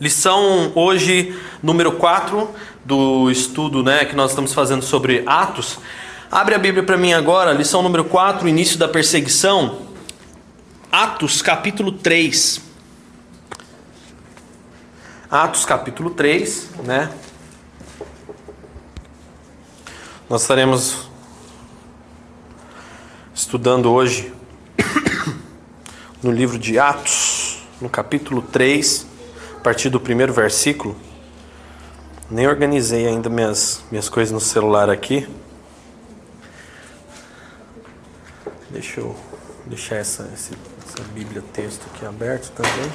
[0.00, 2.48] Lição hoje número 4
[2.82, 5.78] do estudo né, que nós estamos fazendo sobre Atos.
[6.30, 9.82] Abre a Bíblia para mim agora, lição número 4, início da perseguição.
[10.90, 12.62] Atos capítulo 3.
[15.30, 17.12] Atos capítulo 3, né?
[20.30, 21.10] Nós estaremos
[23.34, 24.32] estudando hoje
[26.22, 29.09] no livro de Atos, no capítulo 3
[29.60, 30.96] a partir do primeiro versículo.
[32.30, 35.28] Nem organizei ainda minhas, minhas coisas no celular aqui.
[38.70, 39.14] Deixa eu
[39.66, 40.54] deixar essa, essa
[41.12, 42.90] Bíblia texto aqui aberto também.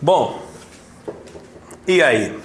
[0.00, 0.44] Bom,
[1.86, 2.36] e aí?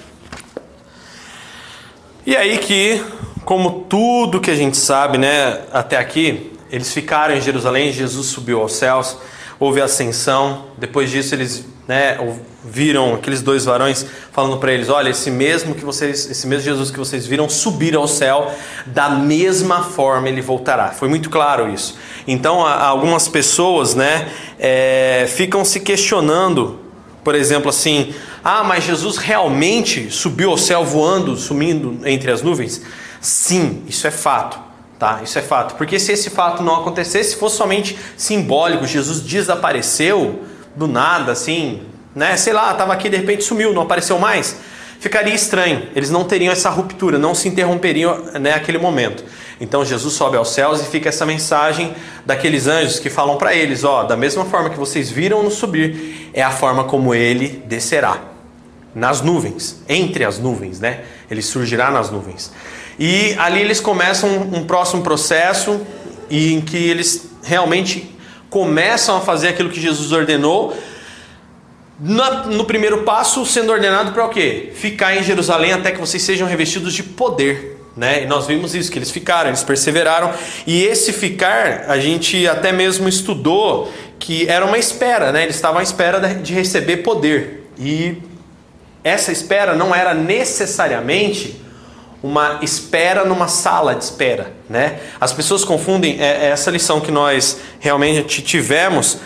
[2.28, 3.04] E aí que
[3.48, 8.60] como tudo que a gente sabe, né, até aqui, eles ficaram em Jerusalém, Jesus subiu
[8.60, 9.18] aos céus,
[9.58, 10.66] houve ascensão.
[10.78, 12.18] Depois disso, eles né,
[12.62, 16.92] viram aqueles dois varões falando para eles: Olha, esse mesmo que vocês, esse mesmo Jesus
[16.92, 18.52] que vocês viram subir ao céu,
[18.86, 20.90] da mesma forma ele voltará.
[20.90, 21.98] Foi muito claro isso.
[22.28, 24.28] Então, algumas pessoas, né,
[24.60, 26.82] é, ficam se questionando,
[27.24, 32.82] por exemplo, assim: Ah, mas Jesus realmente subiu ao céu voando, sumindo entre as nuvens?
[33.20, 34.60] Sim, isso é fato.
[35.00, 35.22] Tá?
[35.24, 35.76] Isso é fato.
[35.76, 40.44] Porque se esse fato não acontecesse, se fosse somente simbólico, Jesus desapareceu
[40.76, 41.84] do nada, assim,
[42.16, 42.36] né?
[42.36, 44.58] Sei lá, estava aqui de repente sumiu, não apareceu mais.
[45.00, 45.88] Ficaria estranho.
[45.96, 49.24] Eles não teriam essa ruptura, não se interromperiam né, aquele momento.
[49.60, 51.94] Então Jesus sobe aos céus e fica essa mensagem
[52.26, 56.32] daqueles anjos que falam para eles: ó, da mesma forma que vocês viram no subir,
[56.34, 58.20] é a forma como ele descerá
[58.94, 61.02] nas nuvens, entre as nuvens, né?
[61.30, 62.52] Ele surgirá nas nuvens.
[63.00, 65.82] E ali eles começam um próximo processo
[66.30, 68.16] em que eles realmente
[68.50, 70.76] começam a fazer aquilo que Jesus ordenou.
[72.00, 74.72] No primeiro passo, sendo ordenado para o quê?
[74.74, 77.76] Ficar em Jerusalém até que vocês sejam revestidos de poder.
[77.96, 78.24] Né?
[78.24, 80.32] E nós vimos isso, que eles ficaram, eles perseveraram.
[80.68, 85.44] E esse ficar, a gente até mesmo estudou que era uma espera, né?
[85.44, 87.68] eles estavam à espera de receber poder.
[87.80, 88.18] E
[89.04, 91.60] essa espera não era necessariamente
[92.22, 95.00] uma espera numa sala de espera, né?
[95.20, 99.20] As pessoas confundem é, é essa lição que nós realmente tivemos.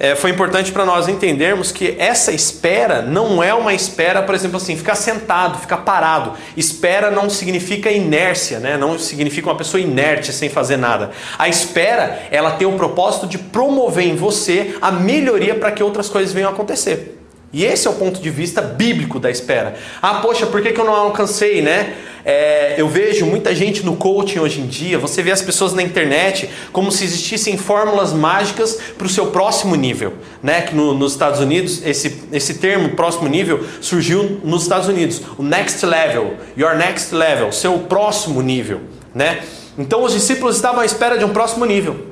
[0.00, 4.56] É, foi importante para nós entendermos que essa espera não é uma espera, por exemplo,
[4.56, 6.34] assim, ficar sentado, ficar parado.
[6.56, 8.76] Espera não significa inércia, né?
[8.76, 11.10] não significa uma pessoa inerte sem fazer nada.
[11.36, 16.08] A espera, ela tem o propósito de promover em você a melhoria para que outras
[16.08, 17.17] coisas venham a acontecer.
[17.52, 19.74] E esse é o ponto de vista bíblico da espera.
[20.02, 21.94] Ah, poxa, por que, que eu não alcancei, né?
[22.24, 25.82] É, eu vejo muita gente no coaching hoje em dia, você vê as pessoas na
[25.82, 30.12] internet como se existissem fórmulas mágicas para o seu próximo nível.
[30.42, 30.60] Né?
[30.60, 35.22] Que no, nos Estados Unidos, esse, esse termo próximo nível surgiu nos Estados Unidos.
[35.38, 38.80] O next level, your next level, seu próximo nível.
[39.14, 39.40] Né?
[39.78, 42.07] Então os discípulos estavam à espera de um próximo nível.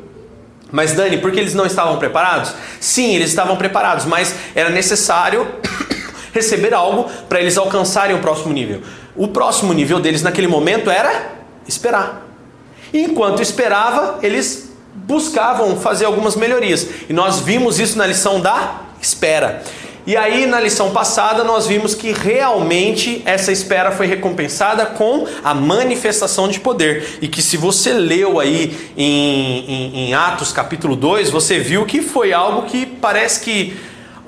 [0.71, 2.53] Mas Dani, por que eles não estavam preparados?
[2.81, 5.47] Sim, eles estavam preparados, mas era necessário
[6.33, 8.83] receber algo para eles alcançarem o próximo nível.
[9.15, 11.33] O próximo nível deles naquele momento era
[11.67, 12.27] esperar.
[12.93, 16.87] E enquanto esperava, eles buscavam fazer algumas melhorias.
[17.09, 19.63] E nós vimos isso na lição da espera.
[20.07, 25.53] E aí, na lição passada, nós vimos que realmente essa espera foi recompensada com a
[25.53, 27.19] manifestação de poder.
[27.21, 32.01] E que se você leu aí em, em, em Atos capítulo 2, você viu que
[32.03, 33.77] foi algo que parece que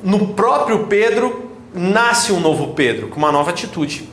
[0.03, 4.09] no próprio Pedro nasce um novo Pedro, com uma nova atitude.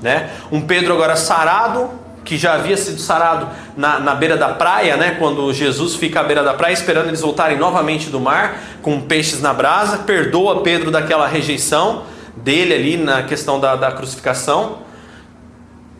[0.00, 0.30] Né?
[0.52, 1.90] Um Pedro agora sarado,
[2.28, 5.16] que já havia sido sarado na, na beira da praia, né?
[5.18, 9.40] quando Jesus fica à beira da praia esperando eles voltarem novamente do mar, com peixes
[9.40, 12.02] na brasa, perdoa Pedro daquela rejeição
[12.36, 14.80] dele ali na questão da, da crucificação,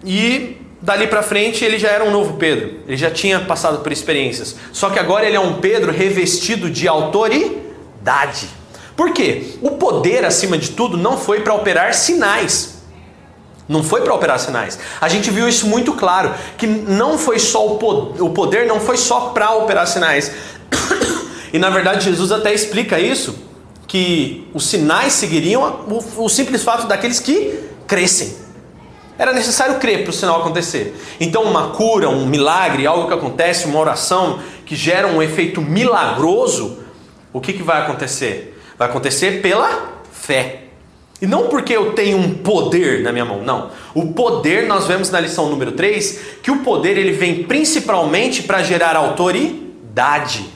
[0.05, 3.91] e dali para frente ele já era um novo Pedro, ele já tinha passado por
[3.91, 8.51] experiências, só que agora ele é um Pedro revestido de autoridade.
[8.95, 9.55] Por quê?
[9.63, 12.78] O poder, acima de tudo, não foi para operar sinais.
[13.69, 14.79] Não foi para operar sinais.
[15.01, 18.81] A gente viu isso muito claro, que não foi só o poder, o poder não
[18.81, 20.33] foi só para operar sinais.
[21.51, 23.35] E na verdade Jesus até explica isso,
[23.87, 28.37] que os sinais seguiriam o, o simples fato daqueles que crescem.
[29.19, 30.95] Era necessário crer para o sinal acontecer.
[31.19, 36.79] Então, uma cura, um milagre, algo que acontece, uma oração que gera um efeito milagroso,
[37.33, 38.61] o que, que vai acontecer?
[38.79, 40.68] Vai acontecer pela fé.
[41.21, 43.71] E não porque eu tenho um poder na minha mão, não.
[43.93, 48.63] O poder, nós vemos na lição número 3, que o poder ele vem principalmente para
[48.63, 50.47] gerar autoridade.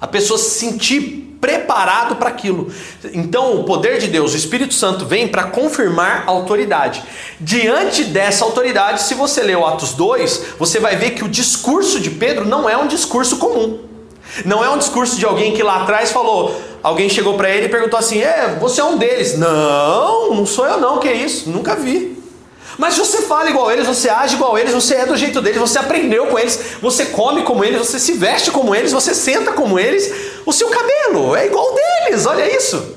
[0.00, 2.72] A pessoa se sentir preparado para aquilo.
[3.12, 7.02] Então, o poder de Deus, o Espírito Santo, vem para confirmar autoridade.
[7.40, 11.98] Diante dessa autoridade, se você ler o Atos 2, você vai ver que o discurso
[11.98, 13.91] de Pedro não é um discurso comum.
[14.44, 17.68] Não é um discurso de alguém que lá atrás falou, alguém chegou para ele e
[17.68, 21.50] perguntou assim: "É, você é um deles?" "Não, não sou eu não, que é isso?
[21.50, 22.20] Nunca vi."
[22.78, 25.78] Mas você fala igual eles, você age igual eles, você é do jeito deles, você
[25.78, 29.78] aprendeu com eles, você come como eles, você se veste como eles, você senta como
[29.78, 30.10] eles,
[30.46, 32.96] o seu cabelo é igual deles, olha isso.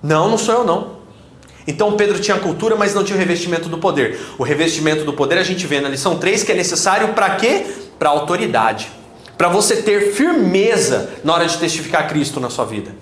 [0.00, 1.00] Não, não sou eu não.
[1.66, 4.18] Então Pedro tinha cultura, mas não tinha o revestimento do poder.
[4.38, 7.66] O revestimento do poder a gente vê na lição 3 que é necessário para quê?
[7.98, 8.99] Para autoridade
[9.40, 12.94] para você ter firmeza na hora de testificar Cristo na sua vida.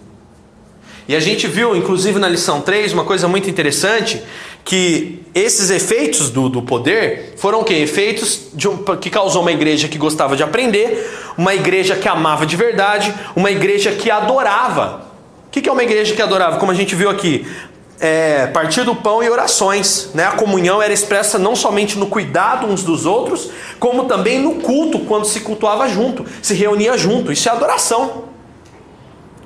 [1.08, 4.22] E a gente viu, inclusive na lição 3, uma coisa muito interessante,
[4.64, 7.74] que esses efeitos do, do poder foram o quê?
[7.74, 12.54] Efeitos um, que causou uma igreja que gostava de aprender, uma igreja que amava de
[12.54, 15.08] verdade, uma igreja que adorava.
[15.48, 16.58] O que é uma igreja que adorava?
[16.58, 17.44] Como a gente viu aqui,
[18.00, 20.10] é, partir do pão e orações.
[20.14, 20.24] Né?
[20.24, 25.00] A comunhão era expressa não somente no cuidado uns dos outros, como também no culto,
[25.00, 27.32] quando se cultuava junto, se reunia junto.
[27.32, 28.24] Isso é adoração.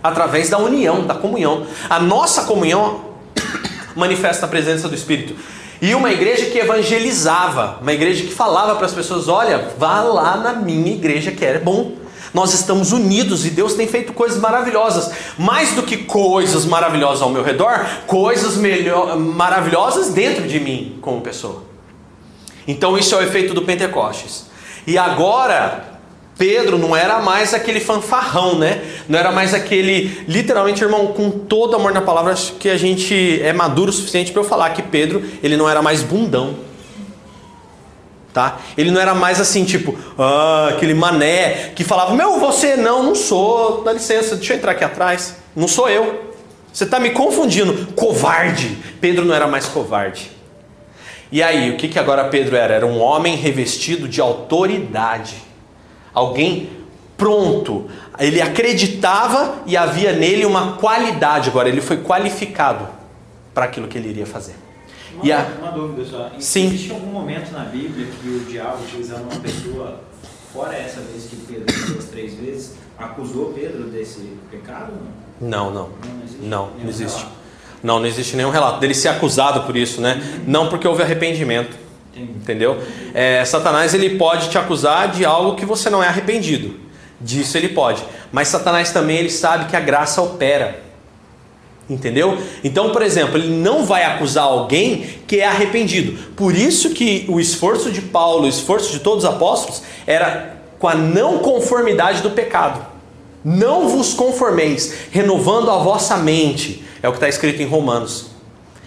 [0.02, 1.66] Através da união, da comunhão.
[1.88, 3.00] A nossa comunhão
[3.94, 5.34] manifesta a presença do Espírito.
[5.81, 10.37] E uma igreja que evangelizava, uma igreja que falava para as pessoas: olha, vá lá
[10.37, 12.01] na minha igreja que é bom.
[12.32, 15.11] Nós estamos unidos e Deus tem feito coisas maravilhosas.
[15.38, 21.20] Mais do que coisas maravilhosas ao meu redor, coisas melhor, maravilhosas dentro de mim como
[21.20, 21.64] pessoa.
[22.67, 24.46] Então isso é o efeito do Pentecostes.
[24.87, 25.93] E agora,
[26.38, 28.82] Pedro não era mais aquele fanfarrão, né?
[29.08, 33.40] Não era mais aquele, literalmente, irmão, com todo amor na palavra, acho que a gente
[33.43, 36.55] é maduro o suficiente para eu falar que Pedro, ele não era mais bundão.
[38.32, 38.58] Tá?
[38.79, 43.14] Ele não era mais assim, tipo, ah, aquele mané que falava: Meu, você não, não
[43.14, 46.32] sou, dá licença, deixa eu entrar aqui atrás, não sou eu.
[46.73, 48.79] Você está me confundindo, covarde.
[49.00, 50.31] Pedro não era mais covarde.
[51.31, 52.75] E aí, o que, que agora Pedro era?
[52.75, 55.37] Era um homem revestido de autoridade,
[56.14, 56.70] alguém
[57.17, 57.90] pronto.
[58.19, 62.88] Ele acreditava e havia nele uma qualidade, agora ele foi qualificado
[63.52, 64.62] para aquilo que ele iria fazer.
[65.14, 65.47] Uma, e a...
[65.61, 66.31] uma dúvida só.
[66.38, 66.67] Sim.
[66.67, 70.00] Existe algum momento na Bíblia que o diabo, utilizando uma pessoa,
[70.53, 74.20] fora essa vez que Pedro fez três vezes, acusou Pedro desse
[74.50, 74.93] pecado?
[75.41, 75.88] Não, não.
[75.88, 76.47] Não existe.
[76.47, 77.17] Não, não existe.
[77.19, 77.43] relato.
[77.82, 80.23] Não, não existe nenhum relato dele ser acusado por isso, né?
[80.47, 81.76] Não porque houve arrependimento,
[82.14, 82.32] Entendi.
[82.38, 82.81] entendeu?
[83.12, 86.79] É, Satanás ele pode te acusar de algo que você não é arrependido.
[87.20, 88.03] Disso ele pode.
[88.31, 90.81] Mas Satanás também ele sabe que a graça opera.
[91.92, 92.38] Entendeu?
[92.64, 96.18] Então, por exemplo, ele não vai acusar alguém que é arrependido.
[96.34, 100.88] Por isso que o esforço de Paulo, o esforço de todos os apóstolos, era com
[100.88, 102.84] a não conformidade do pecado.
[103.44, 106.82] Não vos conformeis, renovando a vossa mente.
[107.02, 108.30] É o que está escrito em Romanos.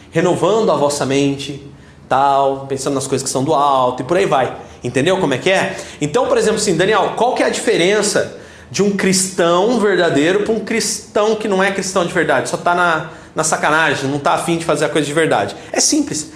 [0.09, 1.61] Renovando a vossa mente,
[2.09, 4.55] tal, pensando nas coisas que são do alto e por aí vai.
[4.83, 5.77] Entendeu como é que é?
[6.01, 8.39] Então, por exemplo, assim, Daniel, qual que é a diferença
[8.75, 12.75] de um cristão verdadeiro para um cristão que não é cristão de verdade, só está
[12.75, 15.56] na, na sacanagem, não está afim de fazer a coisa de verdade.
[15.72, 16.33] É simples.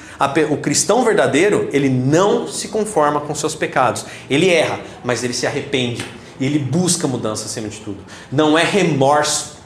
[0.49, 4.05] O cristão verdadeiro, ele não se conforma com seus pecados.
[4.29, 6.05] Ele erra, mas ele se arrepende.
[6.39, 7.97] E ele busca mudança acima de tudo.
[8.31, 9.57] Não é remorso,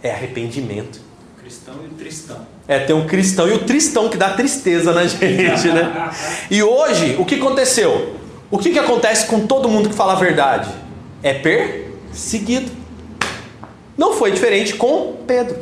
[0.00, 1.00] é arrependimento.
[1.42, 2.46] Cristão e tristão.
[2.68, 6.12] É, tem um cristão e o tristão que dá tristeza na gente, né?
[6.48, 8.14] E hoje, o que aconteceu?
[8.52, 10.70] O que, que acontece com todo mundo que fala a verdade?
[11.20, 11.34] É
[12.14, 12.70] perseguido.
[13.98, 15.58] Não foi diferente com Pedro.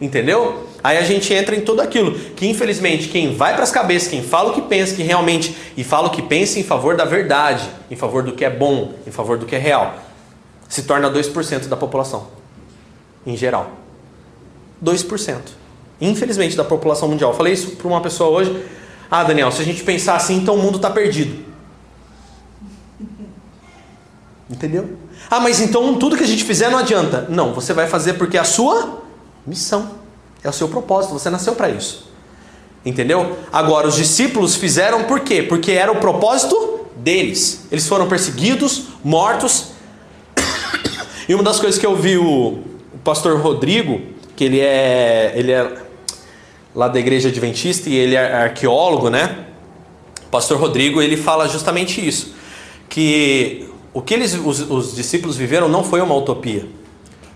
[0.00, 0.68] Entendeu?
[0.82, 4.22] Aí a gente entra em tudo aquilo que infelizmente quem vai para as cabeças, quem
[4.22, 7.68] fala o que pensa, que realmente e fala o que pensa em favor da verdade,
[7.90, 9.98] em favor do que é bom, em favor do que é real,
[10.68, 12.28] se torna 2% da população
[13.26, 13.72] em geral.
[14.82, 15.36] 2%.
[16.00, 17.32] Infelizmente, da população mundial.
[17.32, 18.64] Eu falei isso para uma pessoa hoje.
[19.10, 21.44] Ah, Daniel, se a gente pensar assim, então o mundo está perdido.
[24.48, 24.96] Entendeu?
[25.30, 27.26] Ah, mas então tudo que a gente fizer não adianta.
[27.28, 29.00] Não, você vai fazer porque é a sua
[29.46, 29.92] missão.
[30.42, 31.12] É o seu propósito.
[31.12, 32.10] Você nasceu para isso.
[32.84, 33.38] Entendeu?
[33.52, 35.42] Agora, os discípulos fizeram por quê?
[35.42, 37.66] Porque era o propósito deles.
[37.70, 39.68] Eles foram perseguidos, mortos.
[41.28, 42.58] E uma das coisas que eu vi o,
[42.92, 44.00] o pastor Rodrigo,
[44.34, 45.76] que ele é, ele é
[46.74, 49.46] lá da igreja adventista e ele é arqueólogo, né?
[50.26, 52.34] O pastor Rodrigo, ele fala justamente isso,
[52.88, 56.66] que o que eles, os, os discípulos viveram não foi uma utopia.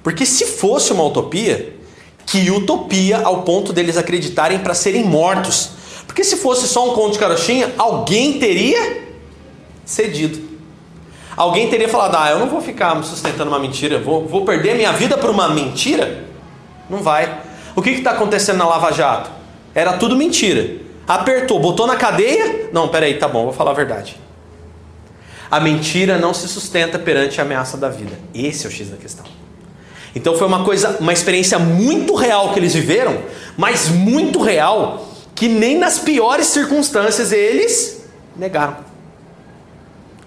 [0.03, 1.75] Porque se fosse uma utopia,
[2.27, 5.71] Que utopia ao ponto deles acreditarem para serem mortos.
[6.07, 9.05] Porque se fosse só um conto de carochinha, alguém teria
[9.85, 10.41] cedido.
[11.37, 14.93] Alguém teria falado: Ah, eu não vou ficar sustentando uma mentira, vou, vou perder minha
[14.93, 16.25] vida por uma mentira?
[16.89, 17.41] Não vai.
[17.77, 19.31] O que está acontecendo na Lava Jato?
[19.75, 20.77] Era tudo mentira.
[21.07, 22.71] Apertou, botou na cadeia?
[22.73, 24.17] Não, peraí, tá bom, vou falar a verdade.
[25.51, 28.19] A mentira não se sustenta perante a ameaça da vida.
[28.35, 29.25] Esse é o X da questão.
[30.15, 33.19] Então foi uma coisa, uma experiência muito real que eles viveram,
[33.57, 38.05] mas muito real que nem nas piores circunstâncias eles
[38.37, 38.77] negaram.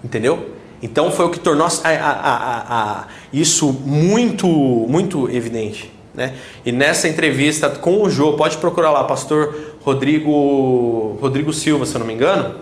[0.04, 0.50] Entendeu?
[0.82, 5.92] Então foi o que tornou a, a, a, isso muito, muito evidente.
[6.14, 6.34] Né?
[6.64, 12.00] E nessa entrevista com o Jô, pode procurar lá, pastor Rodrigo, Rodrigo Silva, se eu
[12.00, 12.56] não me engano,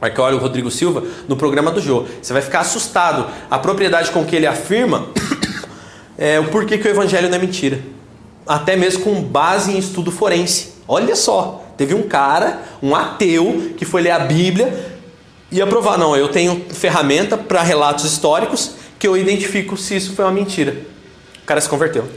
[0.00, 2.04] arqueólogo Rodrigo Silva, no programa do Jô.
[2.20, 3.26] Você vai ficar assustado.
[3.50, 5.08] A propriedade com que ele afirma
[6.16, 7.80] é o porquê que o evangelho não é mentira.
[8.46, 10.74] Até mesmo com base em estudo forense.
[10.86, 14.96] Olha só, teve um cara, um ateu, que foi ler a Bíblia
[15.50, 15.98] e aprovar.
[15.98, 20.76] Não, eu tenho ferramenta para relatos históricos que eu identifico se isso foi uma mentira.
[21.42, 22.08] O cara se converteu.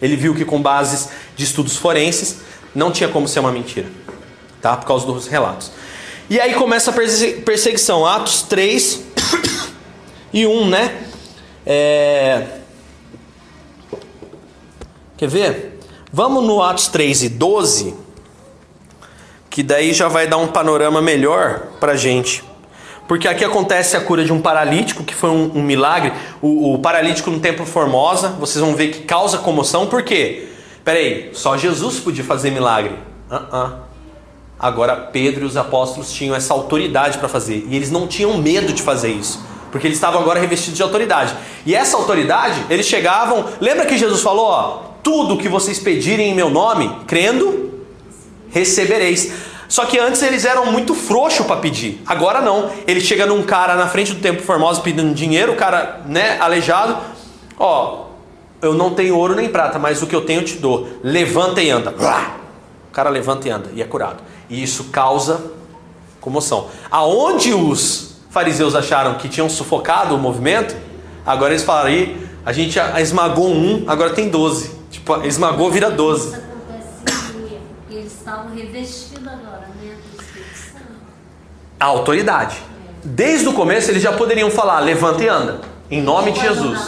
[0.00, 2.38] Ele viu que com bases de estudos forenses
[2.74, 3.86] não tinha como ser uma mentira,
[4.60, 4.76] tá?
[4.76, 5.70] Por causa dos relatos.
[6.32, 9.02] E aí começa a perseguição, Atos 3
[10.32, 11.04] e 1, né?
[11.66, 12.46] É...
[15.18, 15.78] Quer ver?
[16.10, 17.94] Vamos no Atos 3 e 12,
[19.50, 22.42] que daí já vai dar um panorama melhor pra gente.
[23.06, 26.14] Porque aqui acontece a cura de um paralítico, que foi um, um milagre.
[26.40, 30.48] O, o, paralítico no Templo Formosa, vocês vão ver que causa comoção, por quê?
[30.82, 32.94] Peraí, só Jesus podia fazer milagre.
[33.30, 33.91] Uh -uh.
[34.62, 37.66] Agora Pedro e os apóstolos tinham essa autoridade para fazer.
[37.68, 39.44] E eles não tinham medo de fazer isso.
[39.72, 41.34] Porque eles estavam agora revestidos de autoridade.
[41.66, 43.44] E essa autoridade, eles chegavam.
[43.60, 47.72] Lembra que Jesus falou: ó, tudo que vocês pedirem em meu nome, crendo,
[48.50, 49.32] recebereis.
[49.66, 52.00] Só que antes eles eram muito frouxos para pedir.
[52.06, 52.70] Agora não.
[52.86, 56.98] Ele chega num cara na frente do Templo Formoso pedindo dinheiro, o cara, né, aleijado.
[57.58, 58.04] Ó,
[58.60, 60.86] eu não tenho ouro nem prata, mas o que eu tenho eu te dou.
[61.02, 61.90] Levanta e anda.
[61.90, 64.22] O cara levanta e anda e é curado.
[64.52, 65.50] E isso causa
[66.20, 66.68] comoção.
[66.90, 70.76] Aonde os fariseus acharam que tinham sufocado o movimento,
[71.24, 74.70] agora eles falaram aí, a gente esmagou um, agora tem doze.
[74.90, 76.38] Tipo, esmagou, vira doze.
[77.90, 79.96] Eles estavam revestidos agora, né?
[81.80, 82.58] A autoridade.
[83.02, 85.62] Desde o começo eles já poderiam falar, levanta e anda.
[85.90, 86.78] Em nome de Jesus.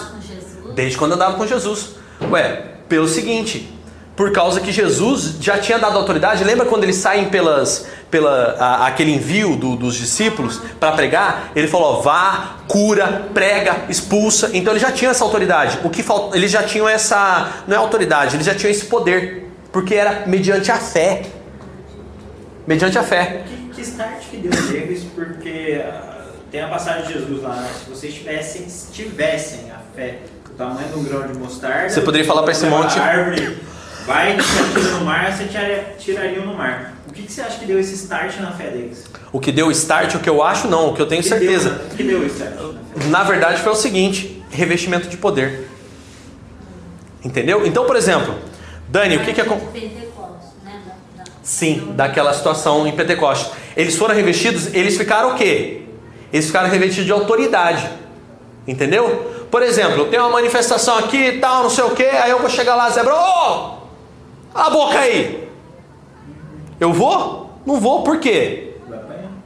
[0.75, 1.95] Desde quando andava com Jesus.
[2.31, 3.74] Ué, pelo seguinte,
[4.17, 6.45] por causa que Jesus já tinha dado autoridade.
[6.45, 11.51] Lembra quando eles saem pelas, pela a, aquele envio do, dos discípulos para pregar?
[11.55, 14.51] Ele falou: vá, cura, prega, expulsa.
[14.53, 15.81] Então eles já tinham essa autoridade.
[15.83, 19.51] O que falta, eles já tinham essa não é autoridade, eles já tinham esse poder,
[19.73, 21.23] porque era mediante a fé.
[22.67, 23.43] Mediante a fé.
[23.47, 25.05] Que, que start que deu deles?
[25.15, 26.15] Porque uh,
[26.51, 27.57] tem a passagem de Jesus lá.
[27.57, 27.69] Né?
[27.83, 31.91] Se vocês tivessem, tivessem a fé, o tamanho um grão de mostarda.
[31.91, 32.99] Você poderia falar para esse monte.
[32.99, 33.59] Árvore,
[34.07, 35.45] vai, tira no mar, você
[35.99, 36.95] tiraria, no mar.
[37.09, 39.05] O que, que você acha que deu esse start na fé deles?
[39.33, 41.71] O que deu start, o que eu acho, não, o que eu tenho que certeza.
[41.71, 42.55] Deu, o que deu start?
[43.07, 45.69] Na verdade, foi o seguinte: revestimento de poder.
[47.25, 47.67] Entendeu?
[47.67, 48.35] Então, por exemplo,
[48.89, 49.45] Dani, o que, que é.
[51.43, 53.53] Sim, daquela situação em Pentecostes.
[53.77, 55.83] Eles foram revestidos, eles ficaram o quê?
[56.33, 57.89] Eles ficaram revestidos de autoridade.
[58.67, 59.47] Entendeu?
[59.51, 62.49] Por exemplo, tem uma manifestação aqui e tal, não sei o que, aí eu vou
[62.49, 63.74] chegar lá, Zebra, ô!
[64.55, 65.49] Oh, a boca aí!
[66.79, 67.51] Eu vou?
[67.67, 68.75] Não vou, por quê?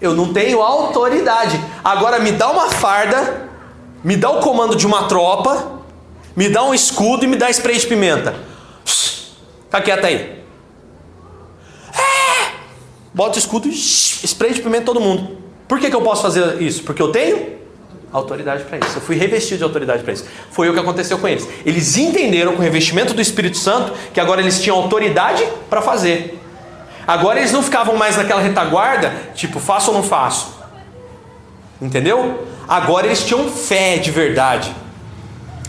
[0.00, 1.59] Eu não tenho autoridade.
[1.83, 3.49] Agora me dá uma farda,
[4.05, 5.81] me dá o comando de uma tropa,
[6.37, 8.35] me dá um escudo e me dá spray de pimenta.
[8.85, 10.45] Fica quieto aí.
[11.95, 12.53] É!
[13.12, 15.38] Bota o escudo spray de pimenta todo mundo.
[15.67, 16.83] Por que, que eu posso fazer isso?
[16.85, 17.59] Porque eu tenho
[18.12, 18.97] autoridade para isso.
[18.97, 20.25] Eu fui revestido de autoridade para isso.
[20.50, 21.49] Foi o que aconteceu com eles.
[21.65, 26.41] Eles entenderam com o revestimento do Espírito Santo que agora eles tinham autoridade para fazer.
[27.07, 30.59] Agora eles não ficavam mais naquela retaguarda, tipo, faço ou não faço.
[31.81, 32.47] Entendeu?
[32.67, 34.75] Agora eles tinham fé de verdade.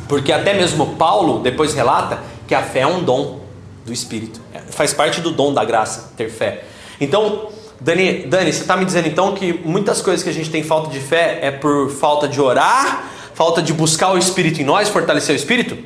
[0.08, 3.42] Porque até mesmo Paulo depois relata que a fé é um dom
[3.86, 4.42] do Espírito.
[4.72, 6.64] Faz parte do dom da graça ter fé.
[7.00, 7.50] Então,
[7.82, 10.90] Dani, Dani você está me dizendo então que muitas coisas que a gente tem falta
[10.90, 15.34] de fé é por falta de orar, falta de buscar o Espírito em nós, fortalecer
[15.34, 15.78] o Espírito?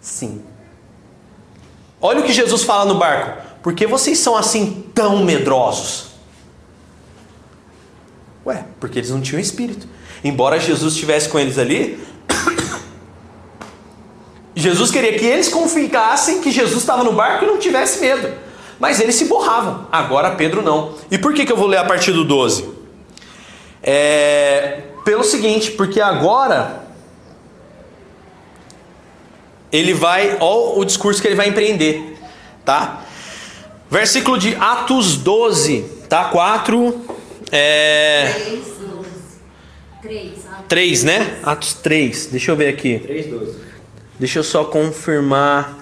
[0.00, 0.42] Sim.
[2.00, 3.42] Olha o que Jesus fala no barco.
[3.62, 6.06] Por que vocês são assim tão medrosos?
[8.44, 9.86] Ué, porque eles não tinham Espírito.
[10.24, 12.02] Embora Jesus estivesse com eles ali,
[14.56, 18.49] Jesus queria que eles confiassem que Jesus estava no barco e não tivesse medo.
[18.80, 19.86] Mas eles se borravam.
[19.92, 20.94] Agora Pedro não.
[21.10, 22.66] E por que, que eu vou ler a partir do 12?
[23.82, 26.82] É, pelo seguinte, porque agora
[29.70, 32.18] ele vai, ó o discurso que ele vai empreender,
[32.64, 33.04] tá?
[33.90, 36.24] Versículo de Atos 12, tá?
[36.24, 37.04] 4,
[37.52, 38.32] é...
[38.32, 39.08] 3, 12.
[40.02, 41.38] 3, ah, 3, né?
[41.42, 42.98] Atos 3, deixa eu ver aqui.
[42.98, 43.58] 3, 12.
[44.18, 45.79] Deixa eu só confirmar.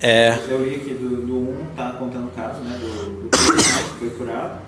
[0.00, 2.78] É, Eu li aqui do, do 1, tá contando o caso, né?
[2.78, 4.58] Do, do que foi curado.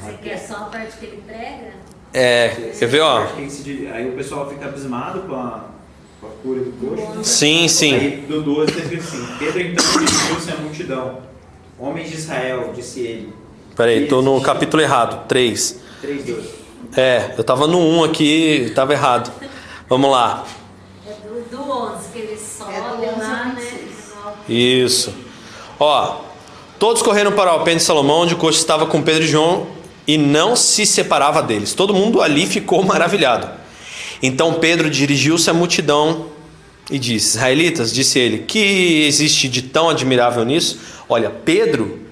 [0.00, 1.72] Você quer só a parte que ele prega?
[2.12, 3.26] é, quer ver, ó?
[3.92, 5.66] Aí o pessoal fica abismado com a,
[6.20, 7.22] com a cura do coxo.
[7.24, 7.94] Sim, sim.
[7.94, 11.18] Aí do 12 está escrito assim: Pedro então dirigiu-se à multidão.
[11.78, 13.32] Homens de Israel, disse ele.
[13.76, 15.80] Peraí, tô no capítulo errado, 3.
[16.00, 16.50] 3, 12.
[16.96, 19.32] É, eu tava no 1 aqui, tava errado.
[19.88, 20.44] Vamos lá.
[21.06, 23.54] É do, do 11 que ele sobe É do 11 lá, ao né?
[23.60, 24.00] 26.
[24.50, 25.14] Isso.
[25.78, 26.22] Ó,
[26.76, 29.68] todos correram para o alpendre de Salomão, onde o coxo estava com Pedro e João,
[30.06, 31.72] e não se separava deles.
[31.72, 33.48] Todo mundo ali ficou maravilhado.
[34.20, 36.26] Então Pedro dirigiu-se à multidão
[36.90, 40.80] e disse: Israelitas, disse ele, que existe de tão admirável nisso?
[41.08, 42.09] Olha, Pedro.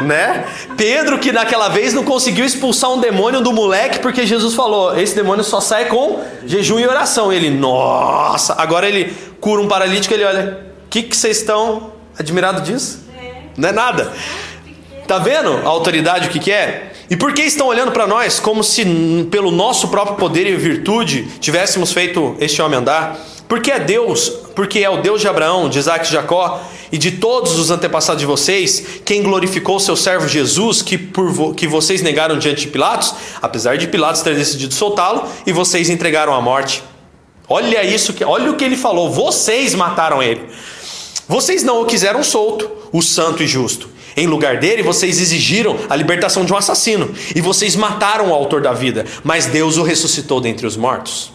[0.00, 0.44] Né?
[0.76, 5.14] Pedro que naquela vez não conseguiu expulsar um demônio do moleque porque Jesus falou: esse
[5.14, 7.32] demônio só sai com jejum e oração.
[7.32, 8.54] Ele, nossa!
[8.58, 10.14] Agora ele cura um paralítico.
[10.14, 13.00] Ele olha: que que vocês estão admirados disso?
[13.56, 14.12] Não é nada.
[15.06, 16.92] Tá vendo a autoridade o que, que é?
[17.10, 18.84] E por que estão olhando para nós como se
[19.30, 23.18] pelo nosso próprio poder e virtude tivéssemos feito este homem andar?
[23.52, 26.58] Porque é Deus, porque é o Deus de Abraão, de Isaac de Jacó
[26.90, 31.52] e de todos os antepassados de vocês, quem glorificou seu servo Jesus, que por vo-
[31.52, 36.32] que vocês negaram diante de Pilatos, apesar de Pilatos ter decidido soltá-lo, e vocês entregaram
[36.32, 36.82] à morte.
[37.46, 39.10] Olha isso que, olha o que ele falou.
[39.10, 40.46] Vocês mataram ele.
[41.28, 43.86] Vocês não o quiseram solto, o santo e justo.
[44.16, 47.14] Em lugar dele, vocês exigiram a libertação de um assassino.
[47.36, 49.04] E vocês mataram o autor da vida.
[49.22, 51.30] Mas Deus o ressuscitou dentre os mortos.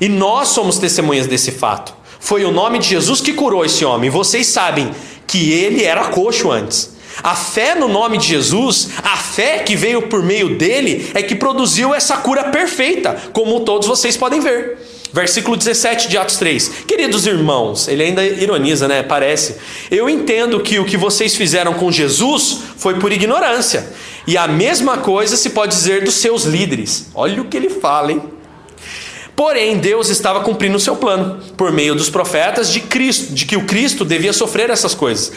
[0.00, 1.94] E nós somos testemunhas desse fato.
[2.20, 4.10] Foi o nome de Jesus que curou esse homem.
[4.10, 4.90] Vocês sabem
[5.26, 6.94] que ele era coxo antes.
[7.22, 11.34] A fé no nome de Jesus, a fé que veio por meio dele, é que
[11.34, 14.78] produziu essa cura perfeita, como todos vocês podem ver.
[15.12, 16.68] Versículo 17 de Atos 3.
[16.88, 19.00] Queridos irmãos, ele ainda ironiza, né?
[19.02, 19.56] Parece.
[19.88, 23.88] Eu entendo que o que vocês fizeram com Jesus foi por ignorância.
[24.26, 27.06] E a mesma coisa se pode dizer dos seus líderes.
[27.14, 28.22] Olha o que ele fala, hein?
[29.36, 33.56] Porém, Deus estava cumprindo o seu plano por meio dos profetas de Cristo, de que
[33.56, 35.32] o Cristo devia sofrer essas coisas.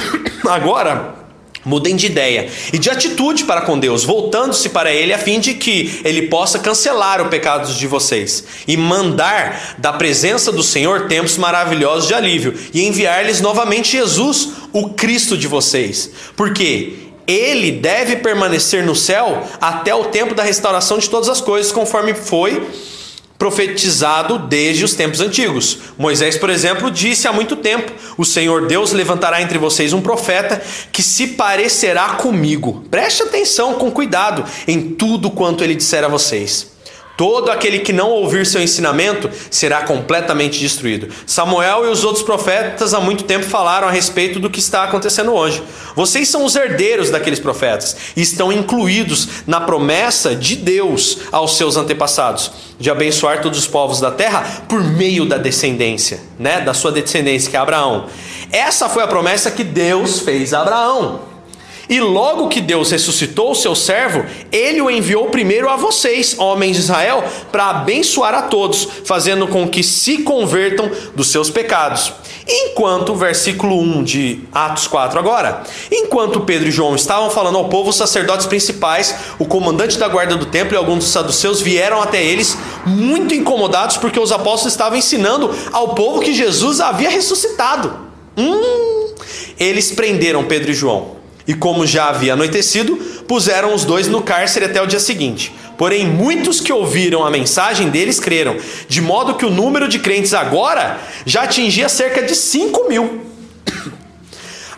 [0.48, 1.22] Agora,
[1.64, 5.54] mudem de ideia e de atitude para com Deus, voltando-se para Ele a fim de
[5.54, 11.36] que Ele possa cancelar o pecado de vocês e mandar da presença do Senhor tempos
[11.36, 16.10] maravilhosos de alívio e enviar-lhes novamente Jesus, o Cristo de vocês.
[16.34, 16.94] Porque
[17.26, 22.14] ele deve permanecer no céu até o tempo da restauração de todas as coisas, conforme
[22.14, 22.66] foi
[23.42, 25.76] profetizado desde os tempos antigos.
[25.98, 30.62] Moisés, por exemplo, disse há muito tempo: O Senhor Deus levantará entre vocês um profeta
[30.92, 32.84] que se parecerá comigo.
[32.88, 36.71] Preste atenção com cuidado em tudo quanto ele disser a vocês.
[37.16, 41.08] Todo aquele que não ouvir seu ensinamento será completamente destruído.
[41.26, 45.32] Samuel e os outros profetas há muito tempo falaram a respeito do que está acontecendo
[45.32, 45.62] hoje.
[45.94, 51.76] Vocês são os herdeiros daqueles profetas e estão incluídos na promessa de Deus aos seus
[51.76, 56.90] antepassados de abençoar todos os povos da terra por meio da descendência, né, da sua
[56.90, 58.06] descendência que é Abraão.
[58.50, 61.31] Essa foi a promessa que Deus fez a Abraão.
[61.92, 66.76] E logo que Deus ressuscitou o seu servo, ele o enviou primeiro a vocês, homens
[66.76, 72.10] de Israel, para abençoar a todos, fazendo com que se convertam dos seus pecados.
[72.48, 77.90] Enquanto, versículo 1 de Atos 4 agora, enquanto Pedro e João estavam falando ao povo,
[77.90, 82.24] os sacerdotes principais, o comandante da guarda do templo e alguns dos saduceus vieram até
[82.24, 87.94] eles, muito incomodados porque os apóstolos estavam ensinando ao povo que Jesus havia ressuscitado.
[88.34, 89.12] Hum,
[89.60, 91.21] eles prenderam Pedro e João.
[91.46, 95.52] E como já havia anoitecido, puseram os dois no cárcere até o dia seguinte.
[95.76, 98.56] Porém, muitos que ouviram a mensagem deles creram,
[98.88, 103.32] de modo que o número de crentes agora já atingia cerca de 5 mil.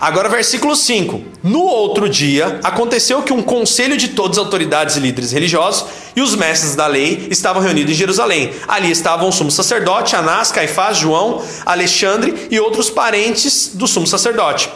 [0.00, 5.00] Agora, versículo 5: No outro dia, aconteceu que um conselho de todas as autoridades e
[5.00, 8.53] líderes religiosos e os mestres da lei estavam reunidos em Jerusalém.
[8.68, 14.70] Ali estavam o sumo sacerdote, Anás, Caifás, João, Alexandre e outros parentes do sumo sacerdote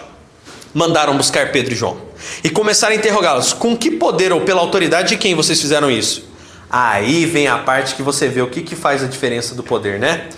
[0.74, 1.96] mandaram buscar Pedro e João
[2.42, 6.26] e começaram a interrogá-los: com que poder ou pela autoridade de quem vocês fizeram isso?
[6.70, 9.98] Aí vem a parte que você vê o que, que faz a diferença do poder,
[9.98, 10.28] né?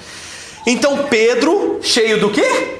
[0.66, 2.78] Então Pedro, cheio do quê?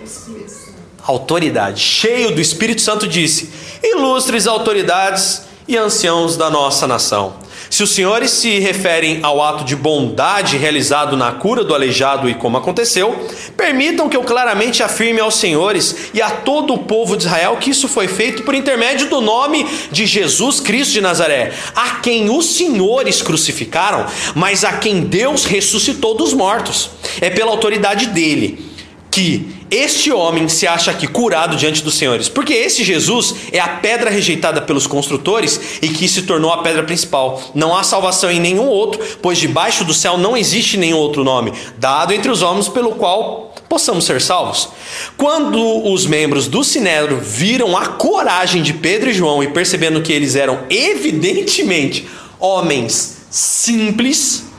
[1.02, 3.50] Autoridade, cheio do Espírito Santo, disse:
[3.82, 7.34] Ilustres autoridades e anciãos da nossa nação.
[7.70, 12.34] Se os senhores se referem ao ato de bondade realizado na cura do aleijado e
[12.34, 17.26] como aconteceu, permitam que eu claramente afirme aos senhores e a todo o povo de
[17.26, 22.00] Israel que isso foi feito por intermédio do nome de Jesus Cristo de Nazaré, a
[22.00, 24.04] quem os senhores crucificaram,
[24.34, 26.90] mas a quem Deus ressuscitou dos mortos.
[27.20, 28.69] É pela autoridade dele
[29.10, 33.68] que este homem se acha aqui curado diante dos senhores, porque esse Jesus é a
[33.68, 37.40] pedra rejeitada pelos construtores e que se tornou a pedra principal.
[37.54, 41.52] Não há salvação em nenhum outro, pois debaixo do céu não existe nenhum outro nome
[41.78, 44.68] dado entre os homens pelo qual possamos ser salvos.
[45.16, 50.12] Quando os membros do Sinédrio viram a coragem de Pedro e João e percebendo que
[50.12, 52.08] eles eram evidentemente
[52.40, 54.49] homens simples,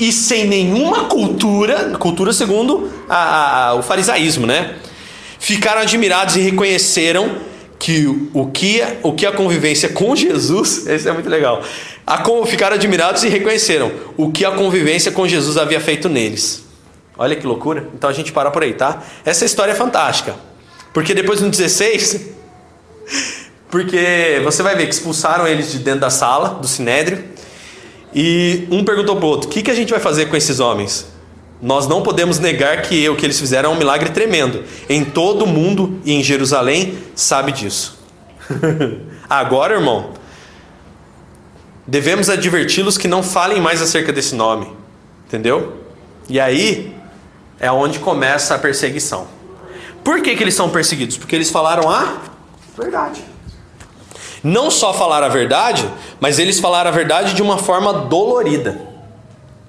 [0.00, 4.76] e sem nenhuma cultura, cultura segundo a, a, o farisaísmo, né?
[5.38, 7.36] Ficaram admirados e reconheceram
[7.78, 11.62] que o que, o que a convivência com Jesus, esse é muito legal.
[12.06, 16.64] A, ficaram admirados e reconheceram o que a convivência com Jesus havia feito neles.
[17.18, 17.86] Olha que loucura.
[17.94, 19.02] Então a gente para por aí, tá?
[19.22, 20.34] Essa história é fantástica.
[20.94, 22.20] Porque depois no 16,
[23.70, 27.22] porque você vai ver que expulsaram eles de dentro da sala do sinédrio
[28.14, 30.60] e um perguntou para o outro: o que, que a gente vai fazer com esses
[30.60, 31.06] homens?
[31.62, 34.64] Nós não podemos negar que o que eles fizeram é um milagre tremendo.
[34.88, 37.98] Em todo o mundo e em Jerusalém sabe disso.
[39.28, 40.10] Agora, irmão,
[41.86, 44.72] devemos adverti-los que não falem mais acerca desse nome.
[45.26, 45.84] Entendeu?
[46.28, 46.96] E aí
[47.58, 49.28] é onde começa a perseguição.
[50.02, 51.18] Por que, que eles são perseguidos?
[51.18, 52.16] Porque eles falaram a
[52.76, 53.22] verdade.
[54.42, 58.80] Não só falaram a verdade, mas eles falaram a verdade de uma forma dolorida,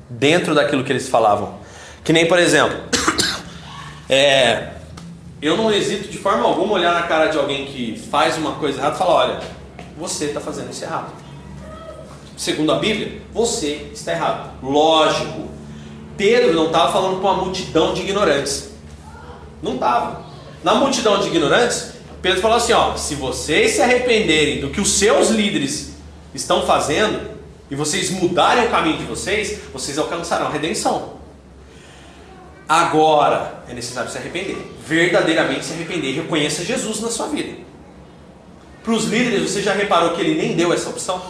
[0.09, 1.55] dentro daquilo que eles falavam.
[2.03, 2.77] Que nem, por exemplo,
[4.09, 4.69] é,
[5.41, 8.79] eu não hesito de forma alguma olhar na cara de alguém que faz uma coisa
[8.79, 9.39] errada e falar: olha,
[9.97, 11.11] você está fazendo isso errado.
[12.37, 14.51] Segundo a Bíblia, você está errado.
[14.63, 15.49] Lógico,
[16.17, 18.71] Pedro não estava falando com uma multidão de ignorantes.
[19.61, 20.21] Não estava.
[20.63, 24.91] Na multidão de ignorantes, Pedro falou assim: ó, se vocês se arrependerem do que os
[24.91, 25.93] seus líderes
[26.33, 27.31] estão fazendo
[27.69, 31.19] e vocês mudarem o caminho de vocês, vocês alcançarão a redenção.
[32.67, 34.57] Agora é necessário se arrepender,
[34.87, 37.59] verdadeiramente se arrepender e reconheça Jesus na sua vida.
[38.83, 41.21] Para os líderes, você já reparou que ele nem deu essa opção?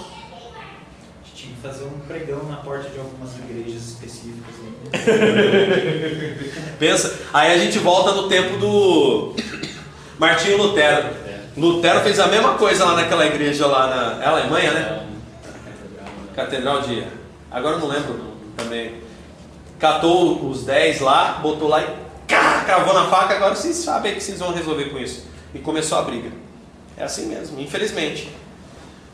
[1.34, 4.56] Tinha que fazer um pregão na porta de algumas igrejas específicas.
[6.78, 9.34] Pensa, aí a gente volta no tempo do
[10.22, 11.08] Martinho Lutero.
[11.26, 11.40] É.
[11.58, 15.08] Lutero fez a mesma coisa lá naquela igreja lá na é Alemanha, né?
[16.36, 17.04] Catedral de.
[17.50, 19.02] Agora eu não lembro também.
[19.80, 21.88] Catou os 10 lá, botou lá e
[22.28, 23.34] cá, cravou na faca.
[23.34, 25.26] Agora vocês sabem que vocês vão resolver com isso.
[25.56, 26.30] E começou a briga.
[26.96, 28.30] É assim mesmo, infelizmente.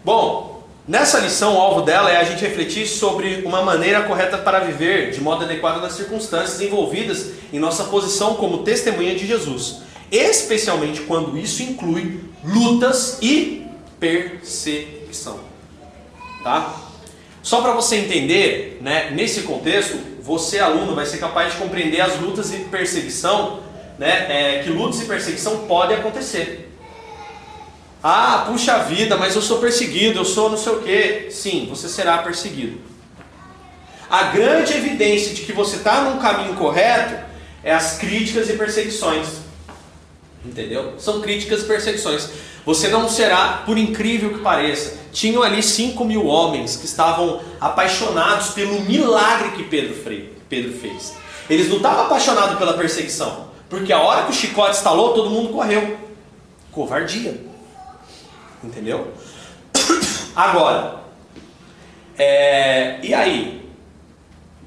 [0.04, 4.60] Bom, nessa lição, o alvo dela é a gente refletir sobre uma maneira correta para
[4.60, 11.02] viver de modo adequado nas circunstâncias envolvidas em nossa posição como testemunha de Jesus especialmente
[11.02, 13.66] quando isso inclui lutas e
[14.00, 15.40] perseguição.
[16.44, 16.76] Tá?
[17.42, 22.20] Só para você entender, né, nesse contexto, você aluno vai ser capaz de compreender as
[22.20, 23.62] lutas e perseguição,
[23.98, 26.68] né, é, que lutas e perseguição podem acontecer.
[28.04, 31.32] Ah, puxa vida, mas eu sou perseguido, eu sou não sei o que.
[31.32, 32.80] Sim, você será perseguido.
[34.10, 37.16] A grande evidência de que você está num caminho correto
[37.64, 39.28] é as críticas e perseguições.
[40.48, 40.94] Entendeu?
[40.98, 42.30] São críticas e perseguições.
[42.66, 48.50] Você não será, por incrível que pareça, tinham ali 5 mil homens que estavam apaixonados
[48.50, 49.96] pelo milagre que Pedro,
[50.50, 51.16] Pedro fez.
[51.50, 55.50] Eles não estavam apaixonados pela perseguição, porque a hora que o chicote estalou, todo mundo
[55.50, 55.98] correu.
[56.72, 57.42] Covardia.
[58.64, 59.14] Entendeu?
[60.36, 61.02] Agora,
[62.18, 63.70] é, e aí?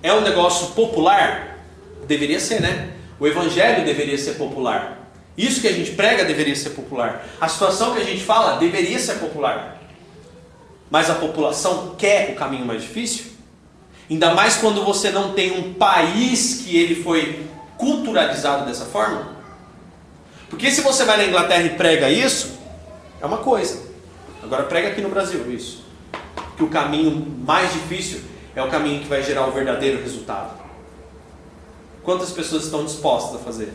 [0.03, 1.59] É um negócio popular?
[2.07, 2.95] Deveria ser, né?
[3.19, 5.00] O evangelho deveria ser popular.
[5.41, 7.25] Isso que a gente prega deveria ser popular.
[7.41, 9.81] A situação que a gente fala deveria ser popular.
[10.91, 13.25] Mas a população quer o caminho mais difícil?
[14.11, 17.47] Ainda mais quando você não tem um país que ele foi
[17.79, 19.35] culturalizado dessa forma?
[20.51, 22.59] Porque se você vai na Inglaterra e prega isso,
[23.19, 23.83] é uma coisa.
[24.43, 25.87] Agora prega aqui no Brasil isso.
[26.55, 28.21] Que o caminho mais difícil
[28.55, 30.61] é o caminho que vai gerar o verdadeiro resultado.
[32.03, 33.73] Quantas pessoas estão dispostas a fazer?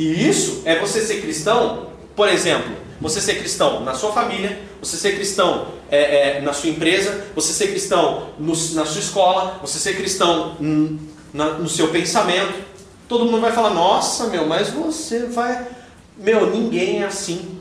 [0.00, 4.96] E isso é você ser cristão, por exemplo, você ser cristão na sua família, você
[4.96, 9.78] ser cristão é, é, na sua empresa, você ser cristão no, na sua escola, você
[9.78, 10.98] ser cristão hum,
[11.34, 12.64] na, no seu pensamento.
[13.06, 15.68] Todo mundo vai falar, nossa, meu, mas você vai.
[16.16, 17.60] Meu, ninguém é assim.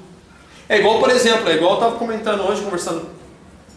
[0.70, 3.06] É igual, por exemplo, é igual eu estava comentando hoje, conversando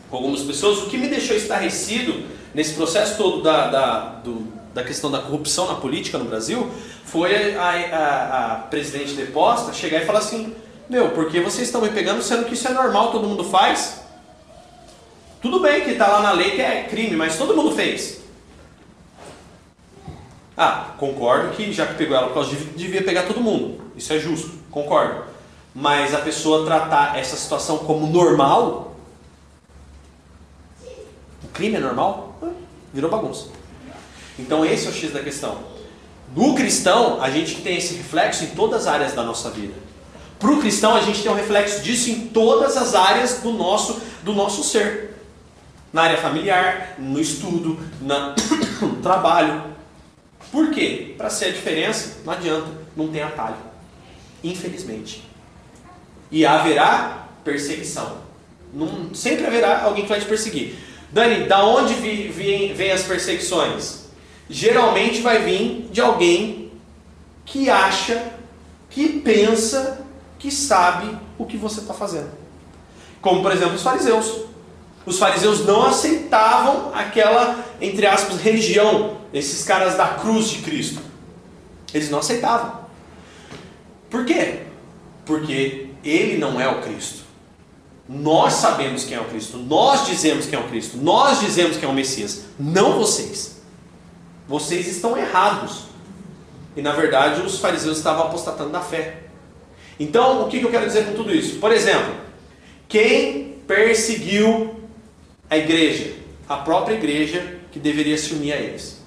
[0.09, 2.22] com algumas pessoas, o que me deixou estarrecido
[2.55, 6.70] nesse processo todo da, da, do, da questão da corrupção na política no Brasil
[7.04, 10.54] foi a, a, a presidente deposta chegar e falar assim:
[10.88, 14.02] Meu, por que vocês estão me pegando sendo que isso é normal, todo mundo faz?
[15.40, 18.20] Tudo bem que está lá na lei que é crime, mas todo mundo fez.
[20.56, 23.80] Ah, concordo que já que pegou ela por causa de devia pegar todo mundo.
[23.96, 25.24] Isso é justo, concordo.
[25.74, 28.94] Mas a pessoa tratar essa situação como normal,
[31.42, 32.38] o crime é normal,
[32.92, 33.62] virou bagunça.
[34.42, 35.59] Então esse é o X da questão.
[36.35, 39.74] No cristão, a gente tem esse reflexo em todas as áreas da nossa vida.
[40.38, 44.00] Para o cristão, a gente tem um reflexo disso em todas as áreas do nosso,
[44.22, 45.14] do nosso ser.
[45.92, 48.35] Na área familiar, no estudo, na,
[48.81, 49.62] no trabalho.
[50.50, 51.14] Por quê?
[51.16, 53.57] Para ser a diferença, não adianta, não tem atalho.
[54.42, 55.22] Infelizmente.
[56.31, 58.18] E haverá perseguição.
[58.72, 60.76] Não, sempre haverá alguém que vai te perseguir.
[61.12, 64.01] Dani, da onde vêm vem as perseguições?
[64.52, 66.70] Geralmente vai vir de alguém
[67.44, 68.32] que acha,
[68.90, 70.06] que pensa,
[70.38, 72.30] que sabe o que você está fazendo.
[73.20, 74.42] Como, por exemplo, os fariseus.
[75.06, 81.00] Os fariseus não aceitavam aquela, entre aspas, religião, esses caras da cruz de Cristo.
[81.94, 82.82] Eles não aceitavam.
[84.10, 84.64] Por quê?
[85.24, 87.22] Porque ele não é o Cristo.
[88.06, 89.56] Nós sabemos quem é o Cristo.
[89.56, 90.98] Nós dizemos quem é o Cristo.
[90.98, 92.44] Nós dizemos quem é o Messias.
[92.58, 93.62] Não vocês.
[94.52, 95.84] Vocês estão errados.
[96.76, 99.20] E na verdade os fariseus estavam apostatando da fé.
[99.98, 101.58] Então, o que eu quero dizer com tudo isso?
[101.58, 102.14] Por exemplo,
[102.86, 104.74] quem perseguiu
[105.48, 106.16] a igreja?
[106.46, 109.00] A própria igreja que deveria se unir a eles.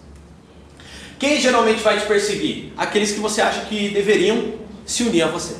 [1.20, 2.74] Quem geralmente vai te perseguir?
[2.76, 5.58] Aqueles que você acha que deveriam se unir a você.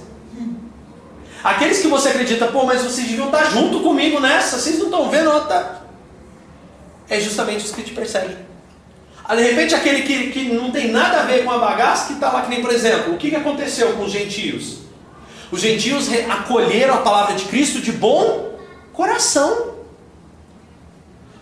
[1.44, 5.12] Aqueles que você acredita, pô, mas vocês deviam estar junto comigo nessa, vocês não estão
[5.12, 5.30] vendo?
[5.42, 5.84] Tá?
[7.08, 8.55] É justamente os que te perseguem.
[9.28, 12.14] Ah, de repente, aquele que, que não tem nada a ver com a bagaça, que
[12.14, 14.78] está lá, que nem, por exemplo, o que, que aconteceu com os gentios?
[15.52, 18.56] Os gentios acolheram a palavra de Cristo de bom
[18.94, 19.74] coração.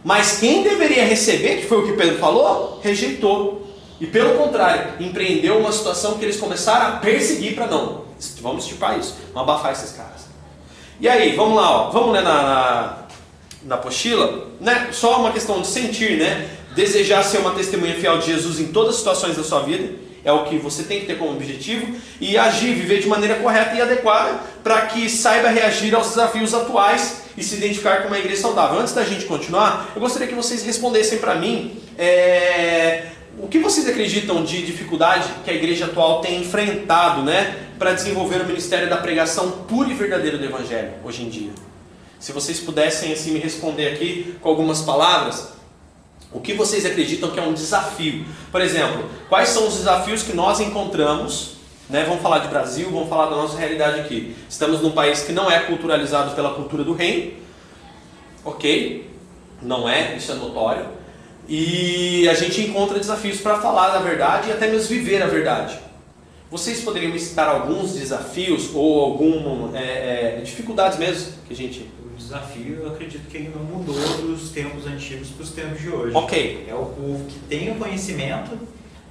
[0.04, 3.68] Mas quem deveria receber, que foi o que Pedro falou, rejeitou.
[4.00, 8.04] E pelo contrário, empreendeu uma situação que eles começaram a perseguir para não.
[8.42, 10.24] Vamos estipar isso, vamos abafar esses caras.
[11.00, 12.98] E aí, vamos lá, ó, vamos ler na, na,
[13.64, 14.90] na apostila, né?
[14.92, 16.50] Só uma questão de sentir, né?
[16.76, 19.94] Desejar ser uma testemunha fiel de Jesus em todas as situações da sua vida
[20.26, 23.76] é o que você tem que ter como objetivo e agir, viver de maneira correta
[23.76, 28.42] e adequada para que saiba reagir aos desafios atuais e se identificar com uma igreja
[28.42, 28.80] saudável.
[28.80, 33.08] Antes da gente continuar, eu gostaria que vocês respondessem para mim é,
[33.38, 38.42] o que vocês acreditam de dificuldade que a igreja atual tem enfrentado né, para desenvolver
[38.42, 41.52] o ministério da pregação pura e verdadeira do Evangelho hoje em dia.
[42.20, 45.50] Se vocês pudessem assim me responder aqui com algumas palavras,
[46.34, 48.26] o que vocês acreditam que é um desafio?
[48.52, 51.54] Por exemplo, quais são os desafios que nós encontramos?
[51.90, 52.04] Né?
[52.06, 54.36] Vamos falar de Brasil, vamos falar da nossa realidade aqui.
[54.50, 57.34] Estamos num país que não é culturalizado pela cultura do reino,
[58.44, 59.10] ok?
[59.62, 60.88] Não é, isso é notório.
[61.48, 65.78] E a gente encontra desafios para falar da verdade e até mesmo viver a verdade.
[66.50, 71.90] Vocês poderiam me citar alguns desafios ou algumas é, é, dificuldades mesmo que a gente
[72.14, 76.16] desafio, eu acredito que ele não mudou dos tempos antigos para os tempos de hoje.
[76.16, 76.66] Ok.
[76.68, 78.58] É o povo que tem o conhecimento,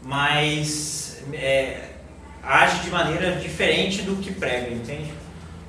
[0.02, 1.90] mas é,
[2.42, 5.12] age de maneira diferente do que prega, entende?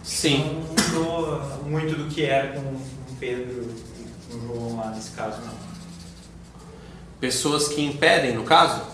[0.03, 0.63] Sim.
[0.93, 2.75] Não mudou muito do que era com
[3.19, 5.53] Pedro e com João lá nesse caso, não.
[7.19, 8.92] Pessoas que impedem, no caso?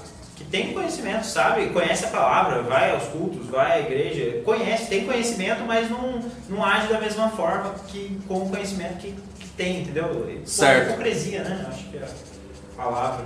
[0.51, 1.67] Tem conhecimento, sabe?
[1.69, 6.63] Conhece a palavra, vai aos cultos, vai à igreja, conhece, tem conhecimento, mas não, não
[6.63, 10.41] age da mesma forma que com o conhecimento que, que tem, entendeu?
[10.45, 10.91] Certo.
[10.91, 11.65] Hipocrisia, né?
[11.69, 13.25] Acho que é a palavra.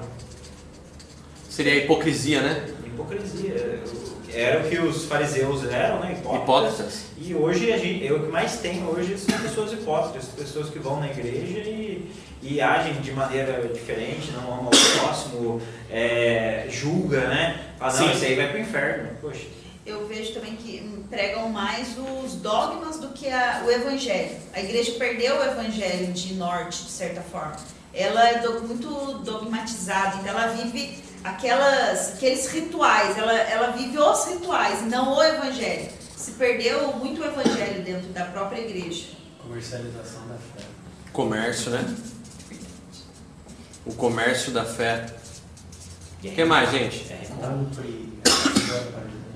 [1.49, 2.67] Seria a hipocrisia, né?
[2.85, 3.83] Hipocrisia.
[4.33, 6.13] Era o que os fariseus eram, né?
[6.13, 6.41] Hipócritas.
[6.41, 7.05] hipócritas.
[7.17, 10.99] E hoje, a gente, o que mais tem hoje são pessoas hipócritas, pessoas que vão
[10.99, 12.11] na igreja e
[12.43, 17.73] e agem de maneira diferente, não amam o próximo, é, julga, né?
[17.79, 19.09] Fala, não, isso aí vai pro inferno.
[19.21, 19.45] Poxa.
[19.85, 24.35] Eu vejo também que pregam mais os dogmas do que a, o evangelho.
[24.53, 27.55] A igreja perdeu o evangelho de norte, de certa forma.
[27.93, 34.25] Ela é do, muito dogmatizada, então ela vive aquelas, aqueles rituais, ela, ela vive os
[34.25, 35.89] rituais, não o evangelho.
[36.17, 39.07] Se perdeu muito o evangelho dentro da própria igreja.
[39.41, 40.65] Comercialização da fé.
[41.11, 41.85] Comércio, né?
[43.85, 45.05] O comércio da fé.
[46.23, 47.11] O que mais, gente?
[47.11, 47.23] É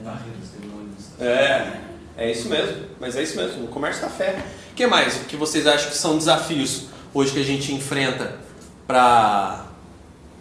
[0.07, 1.19] barreiras demônios.
[1.19, 1.81] É,
[2.17, 2.88] é isso mesmo.
[2.99, 4.43] Mas é isso mesmo, o comércio da fé.
[4.71, 8.39] O que mais que vocês acham que são desafios hoje que a gente enfrenta
[8.86, 9.65] para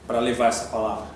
[0.06, 1.06] para levar essa palavra?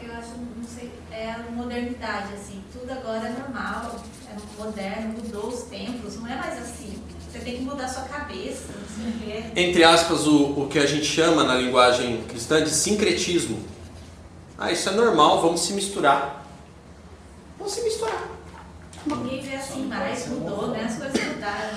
[0.00, 3.96] Eu acho, não sei, é a modernidade, assim, tudo agora é normal,
[4.30, 6.95] é moderno, mudou os tempos, não é mais assim.
[7.36, 8.72] Você tem que mudar sua cabeça.
[9.54, 13.62] Entre aspas, o, o que a gente chama na linguagem cristã de sincretismo.
[14.56, 16.46] Ah, isso é normal, vamos se misturar.
[17.58, 18.28] Vamos se misturar.
[19.04, 20.84] Ninguém vê assim mais, mudou, né?
[20.84, 21.76] As coisas mudaram.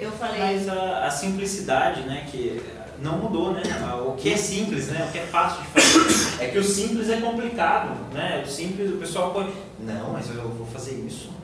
[0.00, 2.62] Eu falei, Mas a, a simplicidade, né, que
[3.00, 3.62] não mudou, né?
[4.06, 5.06] O que é simples, né?
[5.06, 6.42] O que é fácil de fazer.
[6.42, 8.42] É que o simples é complicado, né?
[8.46, 11.36] O simples, o pessoal põe, não, mas eu vou fazer isso.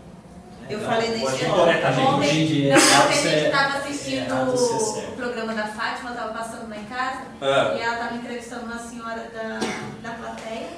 [0.69, 1.53] Eu falei nesse dia.
[1.53, 6.85] Ontem, a gente estava assistindo ser o programa da Fátima, eu estava passando lá em
[6.85, 7.77] casa, É.
[7.79, 10.69] e ela estava entrevistando uma senhora da, da plateia,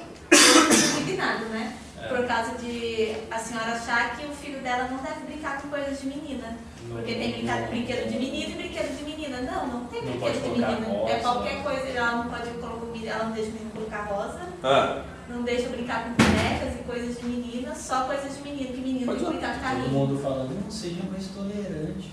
[1.01, 1.73] indignado, né?
[2.01, 2.07] É.
[2.07, 5.99] Por causa de a senhora achar que o filho dela não deve brincar com coisas
[5.99, 6.57] de menina.
[6.89, 9.41] Porque tem brincar, brinquedo de menino e brinquedo de menina.
[9.41, 10.87] Não, não tem Não brinquedo de menina.
[10.87, 11.11] rosa.
[11.13, 15.01] É qualquer coisa, ela não pode colocar, ela não deixa o menino colocar rosa, Ah,
[15.29, 19.05] não deixa brincar com bonecas e coisas de menina, só coisas de menino, que menino
[19.05, 19.47] Pode tem que usar.
[19.47, 19.89] brincar de Todo carrinho.
[19.89, 22.11] mundo falando, não seja mais tolerante.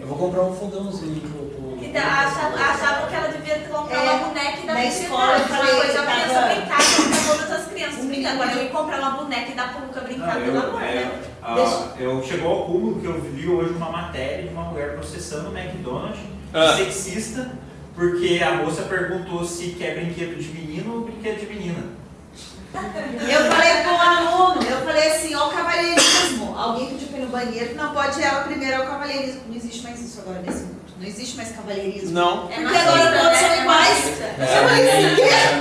[0.00, 1.46] Eu vou comprar um fogãozinho pro.
[1.46, 5.40] pro Que achavam, achavam que ela devia comprar É, uma boneca e dar pra escola
[5.40, 8.32] coisa a tava- criança brincar, como todas as crianças brincam.
[8.32, 10.94] Agora eu ia comprar uma boneca e dar pro Luca brincar, Não, pelo amor, é,
[10.94, 11.22] né?
[11.44, 14.94] A- Deixa- eu chegou ao cúmulo que eu li hoje uma matéria de uma mulher
[14.94, 16.18] processando o McDonald's,
[16.52, 16.74] Ah.
[16.76, 17.52] sexista,
[17.94, 21.84] porque a moça perguntou se quer brinquedo de menino ou brinquedo de menina.
[22.74, 26.56] Eu falei pro aluno, eu falei assim, ó o cavalheirismo.
[26.58, 29.42] Alguém pediu pra ir no banheiro, não pode ir ela primeiro ao cavalheirismo.
[29.48, 30.74] Não existe mais isso agora nesse mundo.
[30.98, 32.10] Não existe mais cavalheirismo.
[32.12, 32.44] não.
[32.50, 33.38] É Porque machista, agora todos né?
[33.38, 33.88] são É iguais.
[33.88, 34.24] machista.
[34.38, 35.14] Eu falei assim,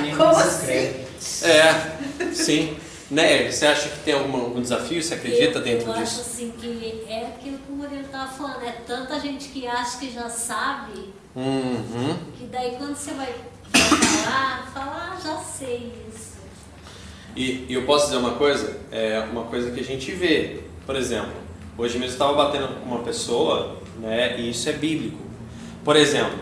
[0.09, 0.15] quê?
[0.15, 0.93] Como assim?
[1.19, 1.45] assim?
[1.47, 2.77] É, sim.
[3.13, 5.01] Né, você acha que tem algum, algum desafio?
[5.01, 6.19] Você acredita eu, dentro eu disso?
[6.19, 9.99] acho assim que é aquilo que o Murilo estava falando, é tanta gente que acha
[9.99, 12.15] que já sabe, Uhum.
[12.37, 13.33] que daí quando você vai,
[13.71, 16.33] falar, fala, ah, já sei isso.
[17.35, 18.79] E, e eu posso dizer uma coisa?
[18.91, 20.61] É uma coisa que a gente vê.
[20.85, 21.33] Por exemplo,
[21.77, 25.19] hoje mesmo eu estava batendo com uma pessoa, né, e isso é bíblico.
[25.83, 26.39] Por exemplo,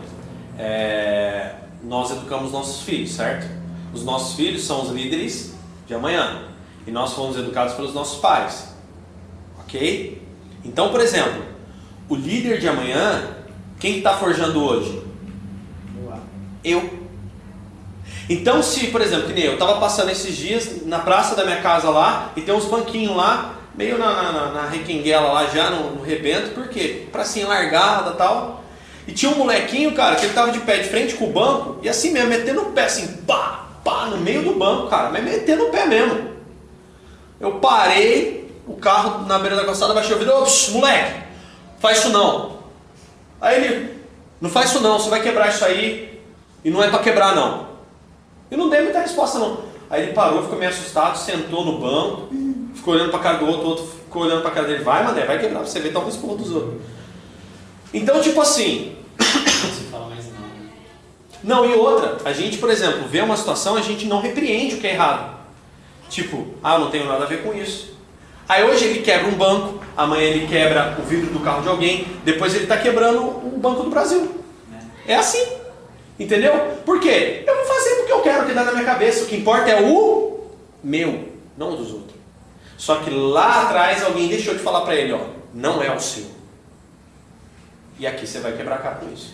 [0.58, 3.46] é, nós educamos nossos filhos, certo?
[3.94, 5.54] Os nossos filhos são os líderes
[5.86, 6.51] de amanhã.
[6.86, 8.76] E nós fomos educados pelos nossos pais.
[9.60, 10.22] Ok?
[10.64, 11.44] Então, por exemplo,
[12.10, 13.38] o líder de amanhã,
[13.80, 15.02] quem está forjando hoje?
[16.64, 17.02] Eu.
[18.30, 21.62] Então, se, por exemplo, que nem eu, tava passando esses dias na praça da minha
[21.62, 25.70] casa lá e tem uns banquinhos lá, meio na, na, na, na requenguela lá já
[25.70, 27.08] no, no rebento, por quê?
[27.12, 28.64] Pracinha largada e tal.
[29.08, 31.80] E tinha um molequinho, cara, que ele tava de pé de frente com o banco
[31.82, 35.24] e assim mesmo, metendo o pé assim, pá, pá, no meio do banco, cara, mas
[35.24, 36.31] metendo o pé mesmo.
[37.42, 41.24] Eu parei o carro na beira da calçada, baixei o vidro, ô, psh, moleque,
[41.80, 42.60] faz isso não.
[43.42, 44.00] Aí ele,
[44.40, 46.22] não faz isso não, você vai quebrar isso aí
[46.64, 47.68] e não é pra quebrar não.
[48.52, 49.72] Eu não dei muita resposta não.
[49.90, 52.30] Aí ele parou, ficou meio assustado, sentou no banco,
[52.76, 55.26] ficou olhando pra cara do outro, o outro ficou olhando pra cara dele, vai, mané,
[55.26, 56.82] vai quebrar você ver, talvez porra dos outros.
[57.94, 58.96] Então, tipo assim,
[61.44, 64.76] Não não, e outra, a gente, por exemplo, vê uma situação, a gente não repreende
[64.76, 65.41] o que é errado.
[66.12, 67.96] Tipo, ah, eu não tenho nada a ver com isso.
[68.48, 72.06] Aí hoje ele quebra um banco, amanhã ele quebra o vidro do carro de alguém,
[72.26, 74.44] depois ele está quebrando o Banco do Brasil.
[75.08, 75.42] É assim.
[76.20, 76.52] Entendeu?
[76.86, 77.46] Por quê?
[77.48, 79.24] Eu vou fazer porque eu quero, o que dá na minha cabeça.
[79.24, 80.42] O que importa é o
[80.84, 82.18] meu, não o dos outros.
[82.78, 85.22] Só que lá atrás alguém deixou de falar para ele, ó,
[85.54, 86.26] não é o seu.
[87.98, 89.34] E aqui você vai quebrar a cara com isso.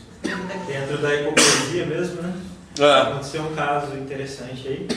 [0.67, 2.33] Dentro da hipocrisia mesmo, né?
[2.79, 3.01] É.
[3.01, 4.87] Aconteceu um caso interessante aí.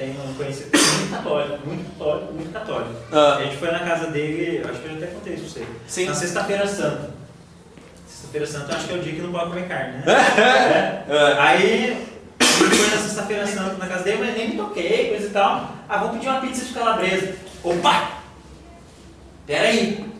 [0.00, 2.94] Tenho um conhecido muito católico, muito católico, muito católico.
[3.12, 3.34] Ah.
[3.36, 5.66] A gente foi na casa dele, acho que eu já até contei isso pra você.
[5.86, 6.06] Sim.
[6.06, 7.10] Na sexta-feira santa.
[8.08, 10.04] Sexta-feira santa acho que é o dia que não pode comer carne, né?
[11.06, 11.14] É.
[11.14, 11.38] É.
[11.38, 12.06] Aí
[12.40, 15.70] foi na sexta-feira santa na casa dele, mas nem me toquei, coisa e tal.
[15.86, 17.34] Ah, vamos pedir uma pizza de calabresa.
[17.62, 18.10] Opa!
[19.46, 20.10] Pera aí.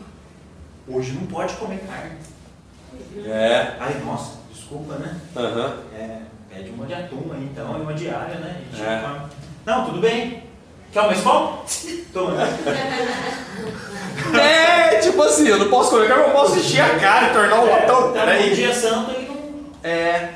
[0.87, 2.17] Hoje não pode comer carne.
[3.25, 3.77] É.
[3.81, 5.19] Ai, nossa, desculpa, né?
[5.35, 5.75] Aham.
[5.99, 6.19] É,
[6.53, 8.61] pede uma de atum aí então e uma diária, né?
[8.71, 9.01] A gente É.
[9.01, 9.40] come.
[9.71, 10.43] Não, tudo bem.
[10.93, 11.63] Quer uma escola?
[12.13, 12.35] Toma.
[14.37, 17.61] É, tipo assim, eu não posso comer carne, eu posso encher a cara e tornar
[17.61, 18.13] um latão.
[18.13, 19.89] Tá, dia santo ele não.
[19.89, 20.29] É.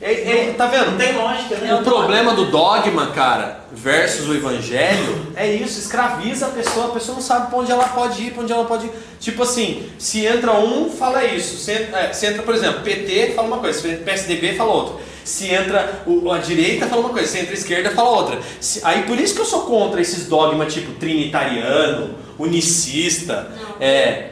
[0.00, 0.92] É, é, tá vendo?
[0.92, 1.74] Não tem lógica, né?
[1.74, 7.16] O problema do dogma, cara, versus o evangelho, é isso, escraviza a pessoa, a pessoa
[7.16, 8.92] não sabe pra onde ela pode ir, pra onde ela pode ir.
[9.20, 11.58] Tipo assim, se entra um, fala isso.
[11.58, 14.72] Se entra, é, se entra por exemplo, PT, fala uma coisa, se entra PSDB, fala
[14.72, 15.04] outra.
[15.30, 18.40] Se entra o, a direita, fala uma coisa, se entra a esquerda, fala outra.
[18.60, 23.50] Se- aí por isso que eu sou contra esses dogmas tipo trinitariano, unicista.
[23.56, 23.76] Não.
[23.80, 24.30] É,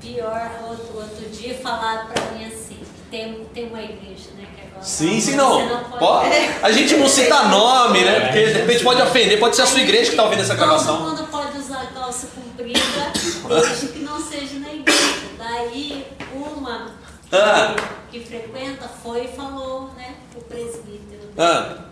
[0.00, 2.78] Pior, outro, outro dia falaram pra mim assim,
[3.10, 4.46] tem, tem uma igreja, né?
[4.56, 5.84] Que agora sim, sim, você não.
[5.98, 6.30] Pode-
[6.62, 8.20] A gente não cita nome, né?
[8.20, 10.66] Porque de repente pode ofender, pode ser a sua igreja que tá ouvindo essa Todo
[10.66, 11.00] gravação.
[11.00, 12.80] mundo pode usar calça comprida,
[13.48, 15.14] desde que não seja na igreja.
[15.38, 16.90] Daí, uma
[17.30, 17.76] Ah.
[18.10, 21.30] que, que frequenta foi e falou, né, pro presbítero.
[21.38, 21.84] Ah,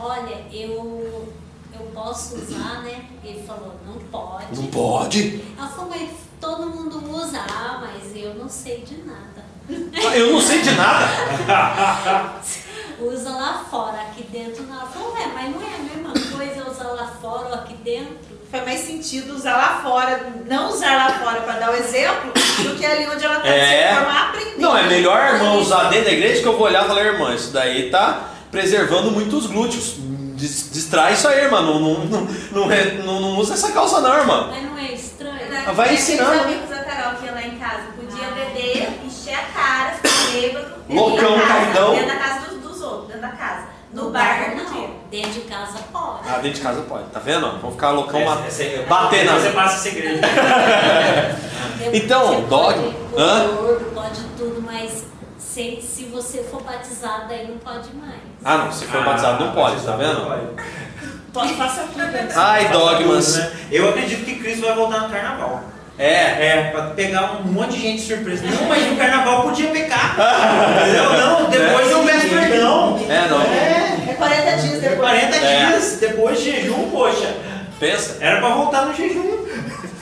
[0.00, 1.32] Olha, eu,
[1.74, 3.04] eu posso usar, né?
[3.24, 4.56] Ele falou, não pode.
[4.60, 5.42] não pode.
[5.58, 7.40] Ela falou, mas todo mundo usa.
[7.50, 9.44] Ah, mas eu não sei de nada.
[10.14, 11.06] Eu não sei de nada.
[13.00, 14.74] Usa lá fora, aqui dentro não.
[14.76, 18.27] Ela falou, ué, mas não é a mesma coisa usar lá fora ou aqui dentro?
[18.50, 22.76] Faz mais sentido usar lá fora, não usar lá fora para dar o exemplo, do
[22.76, 23.88] que ali onde ela está É.
[23.88, 24.60] de forma aprendendo.
[24.60, 27.02] Não, é melhor a irmã usar dentro da igreja que eu vou olhar e falar,
[27.04, 29.96] irmã, isso daí tá preservando muito os glúteos.
[30.34, 31.60] Dis- Distrai isso aí, irmã.
[31.60, 34.48] Não, não, não, não, é- não- não usa essa calça não, irmã.
[34.50, 35.48] Mas não é estranho?
[35.50, 35.64] Né?
[35.74, 36.40] Vai ensinando.
[36.44, 37.82] amigos da Carol que ia lá em casa.
[37.96, 40.74] Podia beber, encher a cara, ficar bêbado.
[40.88, 41.90] Loucão, caidão.
[41.94, 43.66] Dentro da casa dos, dos outros, dentro da casa.
[43.92, 44.98] No bar, não.
[45.10, 46.28] Dentro de casa pode.
[46.28, 47.04] Ah, dentro de casa pode.
[47.04, 47.58] Tá vendo?
[47.60, 49.38] Vão ficar loucão Essa- é- bater na.
[49.38, 50.20] Você passa esse segredo.
[51.92, 52.92] Então, Você dogma.
[52.92, 53.44] Pode, Hã?
[53.44, 55.04] o gordo pode tudo, mas
[55.38, 58.18] se, se você for batizado aí não pode mais.
[58.44, 58.72] Ah, não.
[58.72, 60.56] Se for batizado não pode, tá vendo?
[61.32, 61.98] Pode faça tudo.
[61.98, 62.28] né?
[62.34, 63.36] Ai, dogmas.
[63.36, 63.52] Né?
[63.70, 65.62] Eu acredito que Cristo vai voltar no carnaval.
[65.98, 66.46] É.
[66.46, 68.44] É, pra pegar um monte de gente surpresa.
[68.46, 70.14] Não, mas no carnaval podia pecar.
[70.82, 71.12] Entendeu?
[71.18, 73.00] Não, depois eu peço perdão.
[73.08, 73.42] É, não.
[73.42, 74.98] É, É 40 dias depois.
[74.98, 75.66] 40 É.
[75.70, 77.34] dias depois de jejum, poxa.
[77.80, 78.16] Pensa.
[78.20, 79.38] Era pra voltar no jejum.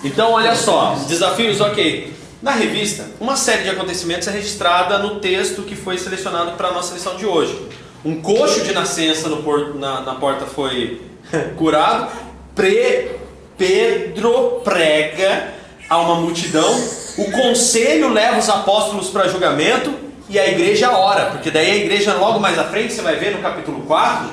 [0.04, 2.14] Então, olha só, desafios, ok.
[2.42, 6.72] Na revista, uma série de acontecimentos é registrada no texto que foi selecionado para a
[6.72, 7.58] nossa lição de hoje.
[8.04, 11.00] Um coxo de nascença no por- na, na porta foi
[11.56, 12.08] curado.
[12.54, 13.16] Pre-
[13.58, 15.48] Pedro prega
[15.88, 16.72] a uma multidão.
[17.16, 19.94] O conselho leva os apóstolos para julgamento
[20.28, 21.26] e a igreja ora.
[21.26, 24.28] Porque daí a igreja, logo mais à frente, você vai ver no capítulo 4,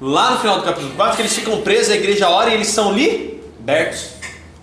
[0.00, 2.68] lá no final do capítulo 4, que eles ficam presos, a igreja ora e eles
[2.68, 4.10] são libertos.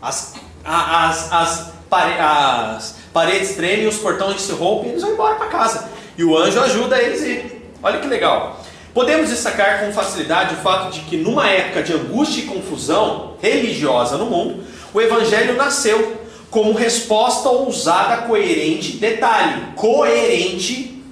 [0.02, 5.48] As, as, as, as paredes tremem, os portões se rompem e eles vão embora para
[5.48, 5.90] casa.
[6.18, 7.72] E o anjo ajuda eles a ir.
[7.84, 8.62] Olha que legal.
[8.94, 14.18] Podemos destacar com facilidade o fato de que, numa época de angústia e confusão religiosa
[14.18, 14.64] no mundo,
[14.94, 16.18] o evangelho nasceu
[16.50, 18.94] como resposta ousada, coerente.
[18.98, 21.04] Detalhe: coerente.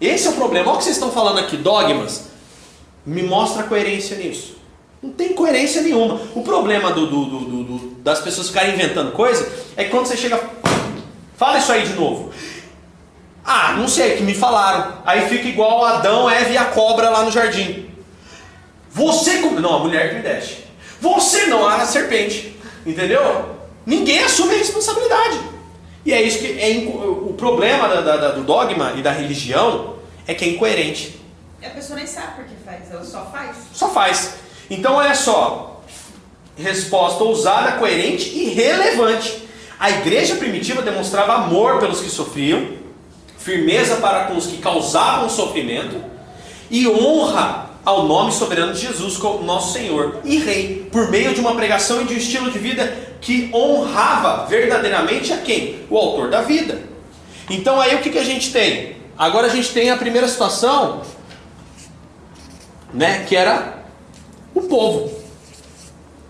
[0.00, 0.66] Esse é o problema.
[0.68, 2.28] Olha o que vocês estão falando aqui, dogmas.
[3.06, 4.56] Me mostra coerência nisso.
[5.02, 6.20] Não tem coerência nenhuma.
[6.34, 10.40] O problema do, do- do- das pessoas ficarem inventando coisa é que quando você chega.
[11.36, 12.30] Fala isso aí de novo.
[13.44, 14.98] Ah, não sei, que me falaram.
[15.04, 17.90] Aí fica igual Adão, Eva e a cobra lá no jardim.
[18.90, 19.38] Você.
[19.40, 20.64] Não, a mulher que me deixe.
[21.00, 22.53] Você não, a serpente.
[22.86, 23.56] Entendeu?
[23.86, 25.38] Ninguém assume a responsabilidade.
[26.04, 29.94] E é isso que é o problema da- da- do dogma e da religião
[30.26, 31.18] é que é incoerente.
[31.62, 33.56] E a pessoa nem sabe por que faz, ela só faz.
[33.72, 34.34] Só faz.
[34.70, 35.82] Então olha só.
[36.56, 39.42] Resposta ousada, coerente e relevante.
[39.80, 42.68] A igreja primitiva demonstrava amor pelos que sofriam,
[43.38, 46.00] firmeza para com os que causavam sofrimento
[46.70, 51.40] e honra ao nome soberano de Jesus como nosso Senhor e Rei, por meio de
[51.40, 55.80] uma pregação e de um estilo de vida que honrava verdadeiramente a quem?
[55.90, 56.80] O autor da vida.
[57.50, 58.96] Então aí o que, que a gente tem?
[59.16, 61.02] Agora a gente tem a primeira situação,
[62.92, 63.84] né, que era
[64.54, 65.12] o povo.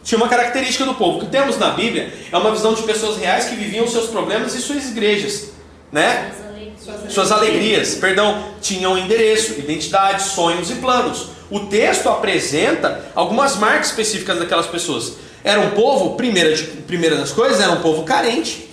[0.02, 1.18] Tinha uma característica do povo.
[1.18, 4.55] O que temos na Bíblia é uma visão de pessoas reais que viviam seus problemas
[4.55, 5.50] e suas igrejas,
[5.90, 6.30] né?
[6.30, 7.12] As alegrias.
[7.12, 11.34] Suas alegrias, perdão, tinham endereço, identidade, sonhos e planos.
[11.51, 15.14] O texto apresenta algumas marcas específicas daquelas pessoas.
[15.42, 18.70] Era um povo, primeira, de- primeira das coisas, era um povo carente.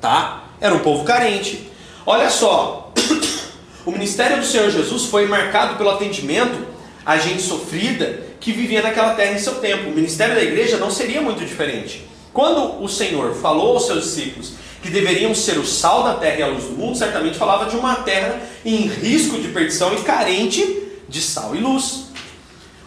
[0.00, 0.44] Tá?
[0.60, 1.70] Era um povo carente.
[2.04, 2.92] Olha só,
[3.86, 6.66] o ministério do Senhor Jesus foi marcado pelo atendimento
[7.04, 9.88] a gente sofrida que vivia naquela terra em seu tempo.
[9.88, 12.06] O ministério da igreja não seria muito diferente.
[12.34, 14.52] Quando o Senhor falou aos seus discípulos
[14.82, 17.76] que deveriam ser o sal da terra e a luz do mundo, certamente falava de
[17.76, 22.08] uma terra em risco de perdição e carente de sal e luz.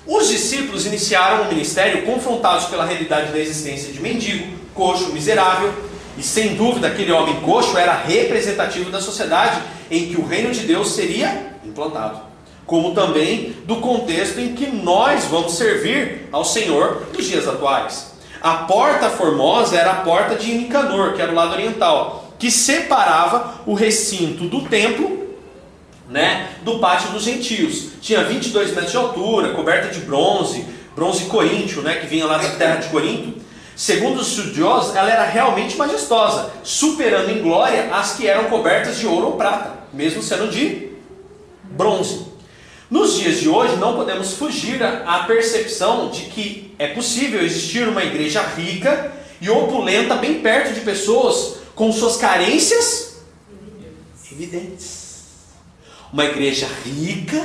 [0.06, 5.74] Os discípulos iniciaram o ministério confrontados pela realidade da existência de mendigo, coxo, miserável,
[6.18, 10.62] e sem dúvida aquele homem coxo era representativo da sociedade em que o reino de
[10.62, 12.20] Deus seria implantado,
[12.66, 18.12] como também do contexto em que nós vamos servir ao Senhor nos dias atuais.
[18.42, 23.62] A porta formosa era a porta de Nicanor, que era o lado oriental, que separava
[23.68, 25.22] o recinto do templo
[26.12, 27.94] né, do pátio dos gentios.
[28.02, 32.50] Tinha 22 metros de altura, coberta de bronze, bronze coríntio, né, que vinha lá da
[32.50, 33.40] terra de Corinto.
[33.76, 39.08] Segundo os estudiosos, ela era realmente majestosa, superando em glória as que eram cobertas de
[39.08, 40.90] ouro ou prata, mesmo sendo de
[41.72, 42.28] bronze.
[42.90, 48.04] Nos dias de hoje, não podemos fugir à percepção de que é possível existir uma
[48.04, 53.22] igreja rica e opulenta bem perto de pessoas com suas carências
[54.30, 55.01] evidentes.
[56.12, 57.42] Uma igreja rica,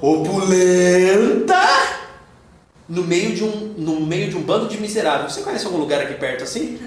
[0.00, 1.60] opulenta,
[2.88, 5.32] no meio de um, no meio de um bando de miseráveis.
[5.32, 6.78] Você conhece algum lugar aqui perto assim?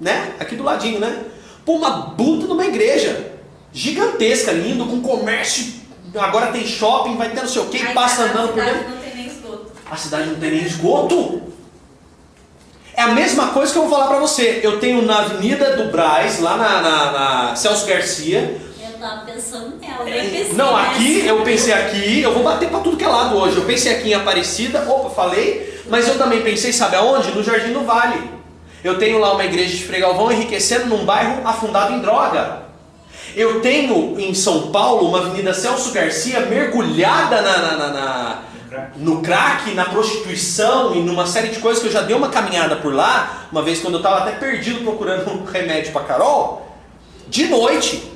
[0.00, 0.32] Né?
[0.40, 1.24] Aqui do ladinho, né?
[1.64, 3.32] Pô, uma puta de uma igreja
[3.72, 5.74] gigantesca, lindo, com comércio.
[6.16, 8.90] Agora tem shopping, vai ter não sei o que, passa a andando por cidade dentro.
[8.90, 9.72] Não tem nem esgoto.
[9.90, 11.42] A cidade não tem nem esgoto.
[12.96, 14.60] É a mesma coisa que eu vou falar pra você.
[14.62, 18.56] Eu tenho na Avenida do Braz, lá na, na- na Celso Garcia.
[19.04, 20.90] Eu tava pensando nela, nem pensei Não, nessa.
[20.92, 23.58] aqui, eu pensei aqui, eu vou bater pra tudo que é lado hoje.
[23.58, 27.30] Eu pensei aqui em Aparecida, opa, falei, mas eu também pensei, sabe aonde?
[27.32, 28.30] No Jardim do Vale.
[28.82, 32.62] Eu tenho lá uma igreja de Fregalvão enriquecendo num bairro afundado em droga.
[33.36, 38.38] Eu tenho em São Paulo uma Avenida Celso Garcia mergulhada na- na- na- na,
[38.96, 42.76] no crack, na prostituição e numa série de coisas que eu já dei uma caminhada
[42.76, 46.66] por lá, uma vez quando eu estava até perdido procurando um remédio para Carol,
[47.28, 48.13] de noite.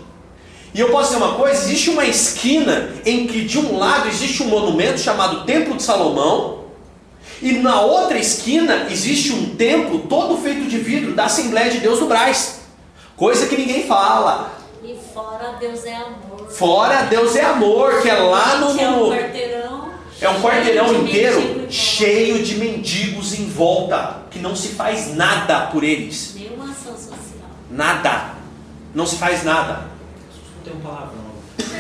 [0.75, 4.43] E eu posso dizer uma coisa, existe uma esquina em que de um lado existe
[4.43, 6.59] um monumento chamado Templo de Salomão,
[7.41, 12.01] e na outra esquina existe um templo todo feito de vidro da Assembleia de Deus
[12.01, 12.61] do Braz.
[13.17, 14.53] Coisa que ninguém fala.
[14.83, 16.49] E fora Deus é amor.
[16.51, 19.89] Fora Deus é amor, que é lá no, Que é um quarteirão.
[20.21, 25.85] é um quarteirão inteiro cheio de mendigos em volta, que não se faz nada por
[25.85, 26.35] eles.
[26.35, 27.49] Nenhuma ação social.
[27.71, 28.35] Nada.
[28.95, 29.88] Não se faz nada.
[30.69, 31.29] Tem um palavrão.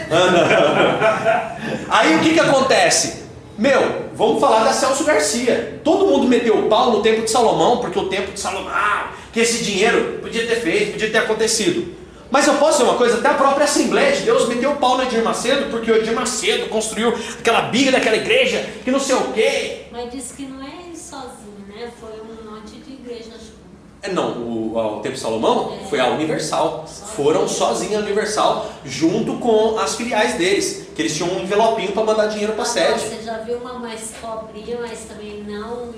[1.90, 3.24] Aí o que, que acontece?
[3.58, 5.80] Meu, vamos falar da Celso Garcia.
[5.84, 9.12] Todo mundo meteu o pau no tempo de Salomão, porque o tempo de Salomão, ah,
[9.32, 11.94] que esse dinheiro podia ter feito, podia ter acontecido.
[12.30, 14.96] Mas eu posso dizer uma coisa, até a própria Assembleia de Deus meteu o pau
[14.96, 19.16] no Edir Macedo, porque o Edir Macedo construiu aquela biga daquela igreja, que não sei
[19.16, 19.86] o quê.
[19.90, 21.90] Mas disse que não é ele sozinho, né?
[22.00, 23.58] Foi um monte de igreja junto.
[24.02, 25.88] É, Não, o, o Templo Salomão É.
[25.88, 26.86] foi a Universal.
[26.86, 32.04] Foram sozinha a Universal, junto com as filiais deles, que eles tinham um envelopinho para
[32.04, 33.00] mandar dinheiro para a sede.
[33.00, 35.92] Você já viu uma mais pobrinha, mas também não um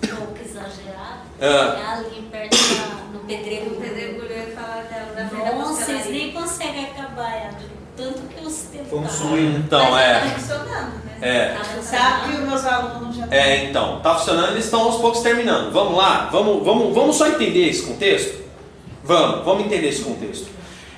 [0.00, 1.20] pouco exagerada?
[1.40, 1.78] Ah.
[1.78, 3.66] É ali perto da, no pedreiro.
[3.72, 7.66] O pedregulho ia falar dela Nossa, vocês nem conseguem acabar, é de
[7.96, 8.88] tanto que eu ostentava.
[8.90, 9.56] Foi um sonho.
[9.58, 10.20] Então, Mas é.
[10.20, 11.05] tá funcionando?
[11.20, 11.48] É.
[11.48, 12.42] Tá Sabe que funcionando.
[12.42, 15.72] os meus alunos já É, então, tá funcionando, eles estão aos poucos terminando.
[15.72, 18.44] Vamos lá, vamos, vamos, vamos só entender esse contexto?
[19.02, 20.46] Vamos, vamos entender esse contexto.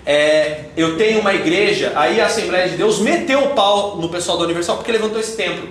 [0.04, 4.38] É, eu tenho uma igreja, aí a Assembleia de Deus meteu o pau no pessoal
[4.38, 5.68] da Universal porque levantou esse templo.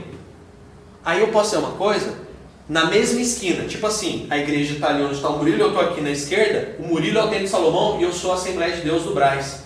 [1.04, 2.14] Aí eu posso dizer uma coisa?
[2.70, 5.82] Na mesma esquina, tipo assim, a igreja está ali onde está o Murilo, eu estou
[5.82, 8.76] aqui na esquerda, o Murilo é o Templo de Salomão e eu sou a Assembleia
[8.76, 9.64] de Deus do Braz.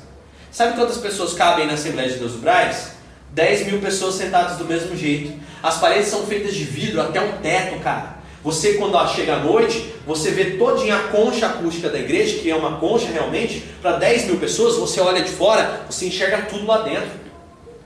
[0.51, 2.90] Sabe quantas pessoas cabem na Assembleia de Deus do Braz?
[3.31, 5.39] 10 mil pessoas sentadas do mesmo jeito.
[5.63, 8.21] As paredes são feitas de vidro até um teto, cara.
[8.43, 12.55] Você, quando chega à noite, você vê todinha a concha acústica da igreja, que é
[12.55, 16.81] uma concha realmente, para 10 mil pessoas, você olha de fora, você enxerga tudo lá
[16.81, 17.11] dentro.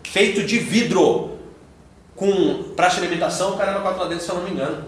[0.04, 1.36] Feito de vidro.
[2.16, 4.86] Com praça de alimentação, caramba, quatro lá dentro, se eu não me engano.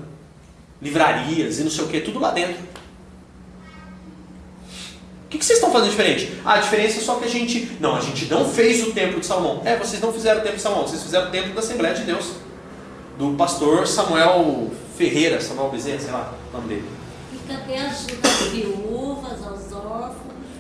[0.82, 2.56] Livrarias e não sei o que, tudo lá dentro.
[5.28, 6.32] O que, que vocês estão fazendo diferente?
[6.46, 7.70] Ah, a diferença é só que a gente.
[7.82, 9.62] Não, a gente não fez o templo de Salomão.
[9.66, 12.04] É, vocês não fizeram o templo de Salomão, vocês fizeram o templo da Assembleia de
[12.04, 12.28] Deus.
[13.20, 16.86] Do pastor Samuel Ferreira, Samuel Bezerra, sei lá o nome dele.
[17.68, 20.16] E a ajuda às viúvas, aos órfãos?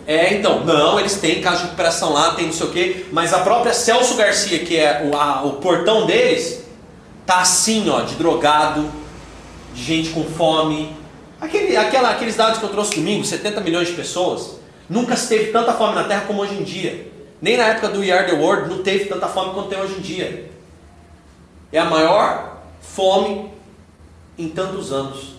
[0.05, 3.33] É, então, não, eles têm casa de recuperação lá, tem não sei o quê, mas
[3.33, 6.61] a própria Celso Garcia, que é o, a- o portão deles,
[7.25, 8.89] tá assim, ó, de drogado,
[9.73, 10.95] de gente com fome.
[11.39, 14.56] Aquele, aquela, aqueles dados que eu trouxe domingo, 70 milhões de pessoas,
[14.89, 17.11] nunca se teve tanta fome na Terra como hoje em dia.
[17.41, 19.95] Nem na época do We Are the World não teve tanta fome quanto tem hoje
[19.95, 20.49] em dia.
[21.71, 23.51] É a maior fome
[24.37, 25.35] em tantos anos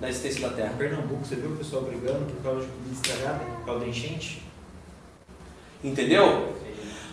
[0.00, 0.72] da existência da Terra.
[0.74, 3.86] Em Pernambuco, você viu o pessoal brigando por causa de comida estragada, por causa da
[3.86, 4.42] enchente?
[5.82, 6.54] Entendeu?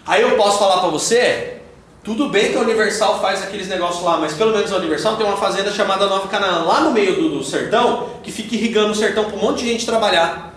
[0.05, 1.61] Aí eu posso falar pra você,
[2.03, 5.26] tudo bem que a Universal faz aqueles negócios lá, mas pelo menos a Universal tem
[5.26, 8.95] uma fazenda chamada Nova Canaã, lá no meio do, do sertão, que fica irrigando o
[8.95, 10.51] sertão para um monte de gente trabalhar.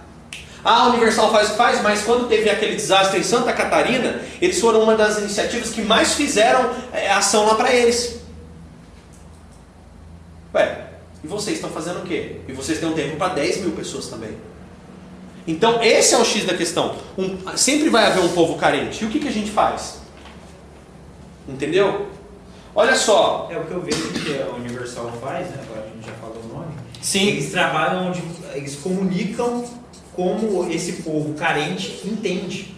[0.65, 4.23] Ah, a Universal faz o que faz, mas quando teve aquele desastre em Santa Catarina,
[4.41, 8.21] eles foram uma das iniciativas que mais fizeram é, ação lá para eles.
[10.55, 10.87] Ué,
[11.23, 12.37] e vocês estão fazendo o quê?
[12.49, 14.35] E vocês têm um tempo para 10 mil pessoas também.
[15.47, 16.97] Então, esse é o X da questão.
[17.19, 19.05] Um, sempre vai haver um povo carente.
[19.05, 19.99] E o que, que a gente faz?
[21.47, 22.07] Entendeu?
[22.75, 23.49] Olha só.
[23.51, 25.59] É o que eu vejo que a Universal faz, né?
[25.63, 26.73] Agora a gente já falou o nome.
[27.03, 27.29] Sim.
[27.29, 28.23] Eles trabalham onde
[28.55, 29.65] eles comunicam
[30.15, 32.75] como esse povo carente entende.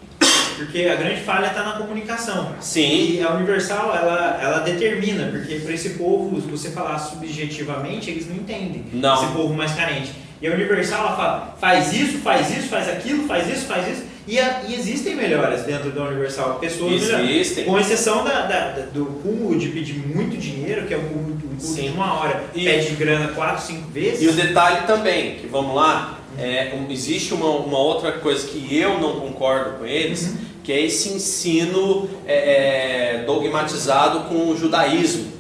[0.57, 2.55] Porque a grande falha está na comunicação.
[2.61, 3.17] Sim.
[3.19, 8.27] E a Universal, ela, ela determina, porque para esse povo, se você falar subjetivamente, eles
[8.27, 8.85] não entendem.
[8.93, 9.15] Não.
[9.23, 10.13] Esse povo mais carente.
[10.41, 14.05] E a Universal, ela fala, faz isso, faz isso, faz aquilo, faz isso, faz isso.
[14.27, 16.55] E, a- e existem melhores dentro da Universal.
[16.59, 17.03] Pessoas.
[17.03, 17.65] Existem.
[17.65, 21.35] Com exceção da, da- da- do cúmulo de pedir muito dinheiro, que é um cúmulo,
[21.35, 24.23] um cúmulo de uma hora, E- pede grana 4, 5 vezes.
[24.23, 28.75] E o detalhe também, que vamos lá, é, um- existe uma, uma outra coisa que
[28.77, 35.33] eu não concordo com eles, que é esse ensino é, é, dogmatizado com o judaísmo.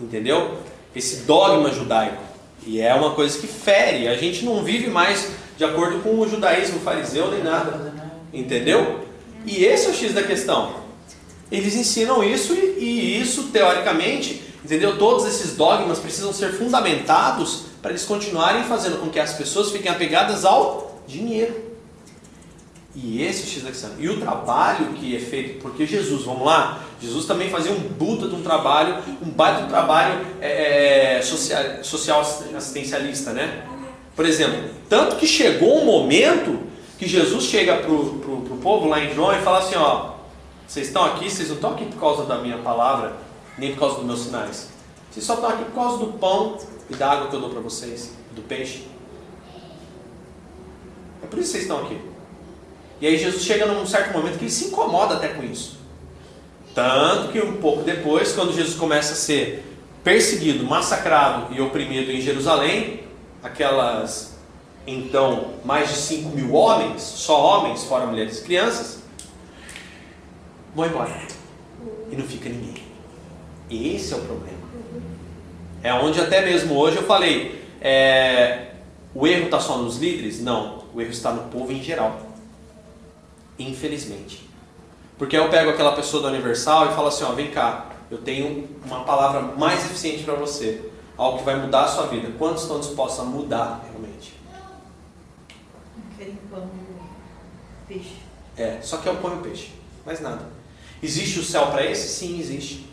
[0.00, 0.58] Entendeu?
[0.94, 2.22] Esse dogma judaico.
[2.66, 4.08] E é uma coisa que fere.
[4.08, 7.94] A gente não vive mais de acordo com o judaísmo fariseu nem nada.
[8.32, 9.00] Entendeu?
[9.46, 10.74] E esse é o X da questão.
[11.50, 14.98] Eles ensinam isso e, e isso, teoricamente, entendeu?
[14.98, 19.90] Todos esses dogmas precisam ser fundamentados para eles continuarem fazendo com que as pessoas fiquem
[19.90, 21.70] apegadas ao dinheiro.
[22.94, 23.90] E esse é X da questão.
[23.98, 28.28] E o trabalho que é feito, porque Jesus, vamos lá, Jesus também fazia um puta
[28.28, 33.64] de um trabalho, um baita de trabalho é, é, social, social assistencialista, né?
[34.16, 36.58] Por exemplo, tanto que chegou um momento
[36.98, 40.14] que Jesus chega pro, pro, pro povo lá em João e fala assim, ó,
[40.66, 43.16] vocês estão aqui, vocês não estão aqui por causa da minha palavra,
[43.56, 44.68] nem por causa dos meus sinais.
[45.10, 46.58] Vocês só estão aqui por causa do pão
[46.90, 48.86] e da água que eu dou para vocês, do peixe.
[51.22, 52.00] É por isso que vocês estão aqui.
[53.00, 55.78] E aí Jesus chega num certo momento que ele se incomoda até com isso.
[56.74, 59.64] Tanto que um pouco depois, quando Jesus começa a ser
[60.04, 63.04] perseguido, massacrado e oprimido em Jerusalém,
[63.42, 64.38] aquelas
[64.86, 69.02] então mais de 5 mil homens, só homens, fora mulheres e crianças,
[70.74, 71.20] vão embora.
[72.10, 72.82] E não fica ninguém.
[73.70, 74.59] Esse é o problema.
[75.82, 78.72] É onde até mesmo hoje eu falei, é,
[79.14, 80.40] o erro está só nos líderes?
[80.40, 82.20] Não, o erro está no povo em geral.
[83.58, 84.48] Infelizmente.
[85.16, 88.68] Porque eu pego aquela pessoa do Universal e falo assim, ó, vem cá, eu tenho
[88.84, 92.30] uma palavra mais eficiente para você, algo que vai mudar a sua vida.
[92.38, 94.34] Quantos estão dispostos a mudar realmente?
[96.14, 96.68] Aquele pão
[97.86, 98.16] peixe.
[98.56, 99.72] É, só que é o pão e o peixe,
[100.04, 100.48] mais nada.
[101.02, 102.08] Existe o céu para esse?
[102.08, 102.89] Sim, existe.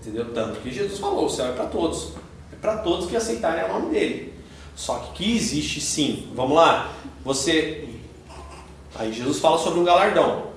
[0.00, 0.32] Entendeu?
[0.32, 2.14] Tanto que Jesus falou, o céu é para todos.
[2.52, 4.34] É para todos que aceitarem o nome dele.
[4.74, 6.32] Só que que existe sim.
[6.34, 6.92] Vamos lá.
[7.22, 7.86] Você
[8.94, 10.48] Aí Jesus fala sobre um galardão.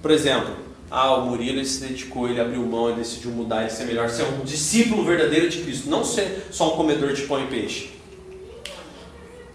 [0.00, 0.54] Por exemplo,
[0.90, 4.08] ah, o Murilo ele se dedicou, ele abriu mão, ele decidiu mudar, ele ser melhor,
[4.08, 7.92] ser um discípulo verdadeiro de Cristo, não ser só um comedor de pão e peixe.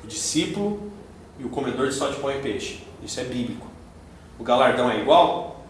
[0.04, 0.92] O discípulo
[1.40, 2.84] e o comedor só de pão e peixe.
[3.04, 3.68] Isso é bíblico.
[4.40, 5.66] O galardão é igual?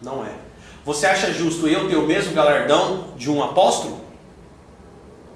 [0.00, 0.34] Não é.
[0.86, 4.00] Você acha justo eu ter o mesmo galardão de um apóstolo?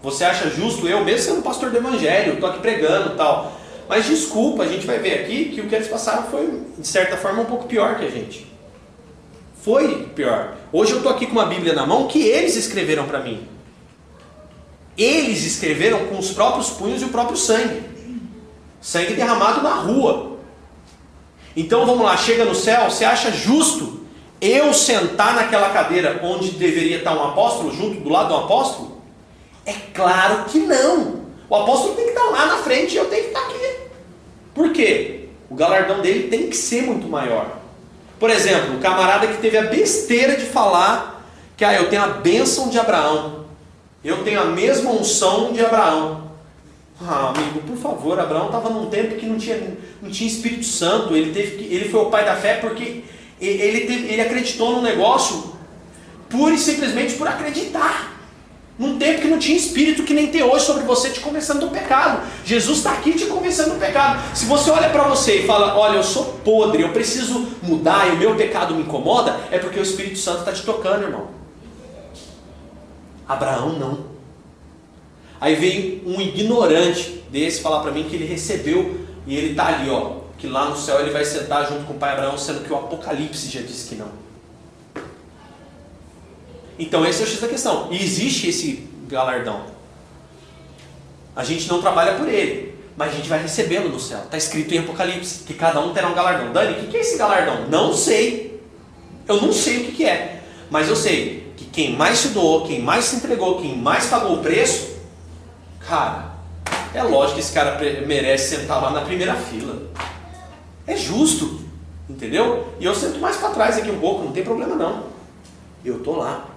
[0.00, 3.52] Você acha justo eu, mesmo sendo pastor do evangelho, estou aqui pregando tal.
[3.88, 7.16] Mas desculpa, a gente vai ver aqui que o que eles passaram foi, de certa
[7.16, 8.46] forma, um pouco pior que a gente.
[9.60, 10.56] Foi pior.
[10.72, 13.44] Hoje eu estou aqui com uma Bíblia na mão que eles escreveram para mim.
[14.96, 17.82] Eles escreveram com os próprios punhos e o próprio sangue.
[18.80, 20.38] Sangue derramado na rua.
[21.56, 23.99] Então vamos lá, chega no céu, você acha justo
[24.40, 29.00] eu sentar naquela cadeira onde deveria estar um apóstolo, junto do lado do apóstolo?
[29.66, 31.20] É claro que não.
[31.48, 33.76] O apóstolo tem que estar lá na frente e eu tenho que estar aqui.
[34.54, 35.28] Por quê?
[35.50, 37.58] O galardão dele tem que ser muito maior.
[38.18, 41.26] Por exemplo, o camarada que teve a besteira de falar
[41.56, 43.44] que ah, eu tenho a bênção de Abraão.
[44.02, 46.30] Eu tenho a mesma unção de Abraão.
[47.02, 51.16] Ah, amigo, por favor, Abraão estava num tempo que não tinha, não tinha Espírito Santo.
[51.16, 53.02] Ele, teve que, ele foi o pai da fé porque
[53.40, 55.54] ele, ele, acreditou no negócio
[56.28, 58.18] pura e simplesmente por acreditar.
[58.78, 61.68] Num tempo que não tinha espírito que nem tem hoje sobre você te convencendo do
[61.68, 62.26] pecado.
[62.44, 64.22] Jesus está aqui te convencendo do pecado.
[64.34, 68.12] Se você olha para você e fala, olha, eu sou podre, eu preciso mudar e
[68.12, 71.28] o meu pecado me incomoda, é porque o Espírito Santo está te tocando, irmão.
[73.28, 74.10] Abraão não.
[75.40, 79.88] Aí veio um ignorante desse falar para mim que ele recebeu e ele está ali,
[79.90, 82.72] ó, que lá no céu ele vai sentar junto com o pai Abraão, sendo que
[82.72, 84.08] o Apocalipse já disse que não.
[86.78, 87.88] Então esse é o X da questão.
[87.90, 89.66] E existe esse galardão.
[91.36, 92.70] A gente não trabalha por ele.
[92.96, 94.20] mas a gente vai recebê-lo no céu.
[94.20, 96.52] Está escrito em Apocalipse que cada um terá um galardão.
[96.52, 97.66] Dani, o que é esse galardão?
[97.68, 98.60] Não sei.
[99.28, 100.42] Eu não sei o que é.
[100.70, 104.36] Mas eu sei que quem mais se doou, quem mais se entregou, quem mais pagou
[104.36, 104.96] o preço,
[105.80, 106.30] cara,
[106.94, 109.90] é lógico que esse cara merece sentar lá na primeira fila.
[110.90, 111.60] É justo,
[112.08, 112.66] entendeu?
[112.80, 115.04] E eu sento mais para trás aqui um pouco, não tem problema não.
[115.84, 116.48] Eu tô lá.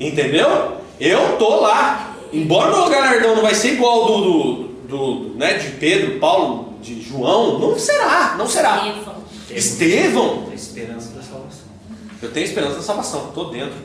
[0.00, 0.78] Entendeu?
[0.98, 2.16] Eu tô lá.
[2.32, 6.74] Embora o meu galardão não vai ser igual do, do, do, né, de Pedro, Paulo,
[6.82, 8.92] de João, não será, não será.
[9.48, 10.46] Estevão.
[10.46, 11.66] Tem esperança da salvação.
[12.20, 13.78] Eu tenho esperança da salvação, estou dentro.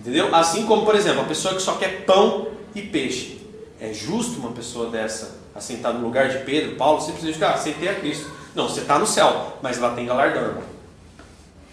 [0.00, 0.34] Entendeu?
[0.34, 3.38] Assim como, por exemplo, a pessoa que só quer pão e peixe.
[3.78, 7.94] É justo uma pessoa dessa assentar no lugar de Pedro, Paulo, simplesmente ah, aceitei a
[7.94, 8.30] Cristo.
[8.54, 10.64] Não, você está no céu, mas lá tem galardão, irmão.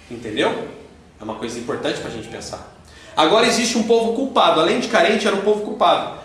[0.09, 0.67] Entendeu?
[1.19, 2.73] É uma coisa importante para a gente pensar.
[3.15, 6.23] Agora existe um povo culpado, além de carente, era um povo culpado.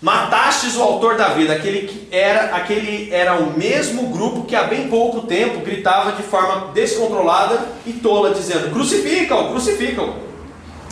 [0.00, 4.64] Matastes o autor da vida, aquele que era, aquele era o mesmo grupo que há
[4.64, 10.16] bem pouco tempo gritava de forma descontrolada e tola, dizendo: crucificam, crucificam.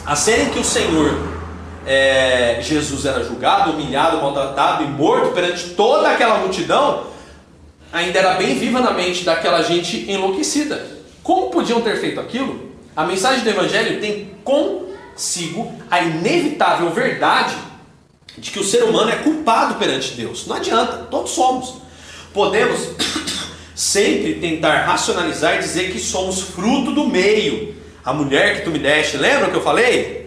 [0.07, 1.39] A cena em que o Senhor
[1.93, 7.09] é, Jesus era julgado, humilhado, maltratado e morto perante toda aquela multidão,
[7.93, 10.86] ainda era bem viva na mente daquela gente enlouquecida.
[11.20, 12.70] Como podiam ter feito aquilo?
[12.95, 17.57] A mensagem do Evangelho tem consigo a inevitável verdade
[18.38, 20.47] de que o ser humano é culpado perante Deus.
[20.47, 21.74] Não adianta, todos somos.
[22.32, 22.91] Podemos
[23.74, 27.74] sempre tentar racionalizar e dizer que somos fruto do meio.
[28.05, 30.20] A mulher que tu me deste, lembra o que eu falei?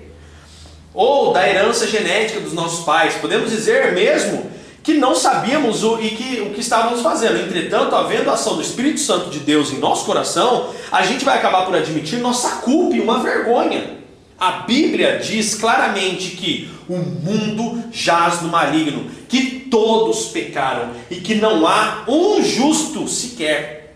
[0.93, 3.15] Ou da herança genética dos nossos pais.
[3.15, 4.51] Podemos dizer mesmo
[4.83, 7.39] que não sabíamos o, e que, o que estávamos fazendo.
[7.39, 11.37] Entretanto, havendo a ação do Espírito Santo de Deus em nosso coração, a gente vai
[11.37, 14.03] acabar por admitir nossa culpa e uma vergonha.
[14.37, 21.35] A Bíblia diz claramente que o mundo jaz no maligno, que todos pecaram e que
[21.35, 23.95] não há um justo sequer.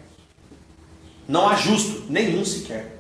[1.28, 2.97] Não há justo nenhum sequer.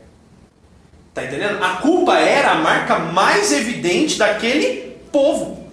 [1.17, 1.63] Está entendendo?
[1.63, 5.65] A culpa era a marca mais evidente daquele povo.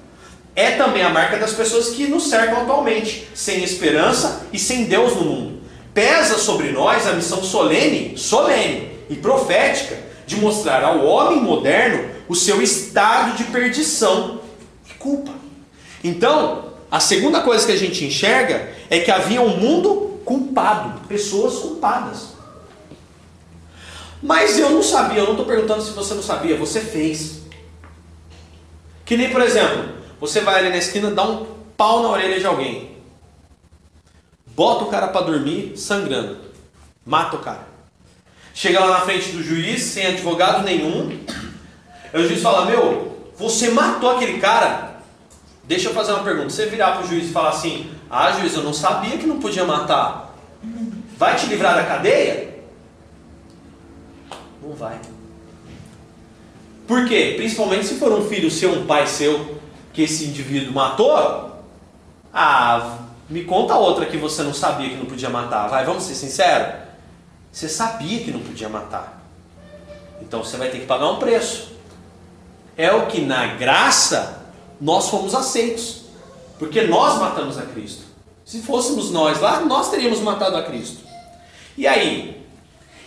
[0.57, 5.14] É também a marca das pessoas que nos cercam atualmente, sem esperança e sem Deus
[5.14, 5.61] no mundo.
[5.92, 12.34] Pesa sobre nós a missão solene, solene e profética de mostrar ao homem moderno o
[12.34, 14.40] seu estado de perdição
[14.88, 15.32] e culpa.
[16.03, 21.57] Então, a segunda coisa que a gente enxerga é que havia um mundo culpado, pessoas
[21.57, 22.34] culpadas.
[24.25, 27.43] Mas eu não sabia, eu não estou perguntando se você não sabia, você fez.
[29.05, 31.47] Que nem, por exemplo, você vai ali na esquina, dá um
[31.77, 32.97] pau na orelha de alguém.
[34.47, 36.39] Bota o cara para dormir sangrando.
[37.05, 37.68] Mata o cara.
[38.55, 41.20] Chega lá na frente do juiz, sem advogado nenhum.
[42.11, 45.01] Aí o juiz fala: Meu, você matou aquele cara?
[45.64, 46.49] Deixa eu fazer uma pergunta.
[46.49, 49.39] Você virar para o juiz e falar assim: Ah, juiz, eu não sabia que não
[49.39, 50.35] podia matar.
[51.18, 52.53] Vai te livrar da cadeia?
[54.64, 54.98] Não vai.
[56.86, 57.34] Por quê?
[57.36, 59.58] Principalmente se for um filho seu, um pai seu,
[59.92, 61.52] que esse indivíduo matou.
[62.32, 62.98] Ah,
[63.28, 65.68] me conta outra que você não sabia que não podia matar.
[65.68, 66.82] Vai, vamos ser sinceros.
[67.52, 69.22] Você sabia que não podia matar.
[70.20, 71.74] Então você vai ter que pagar um preço.
[72.76, 74.42] É o que na graça
[74.80, 76.04] nós fomos aceitos.
[76.58, 78.04] Porque nós matamos a Cristo.
[78.44, 81.02] Se fôssemos nós lá, nós teríamos matado a Cristo.
[81.76, 82.43] E aí?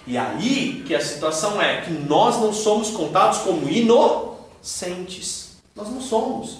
[0.07, 5.57] E aí que a situação é que nós não somos contados como inocentes.
[5.75, 6.59] Nós não somos.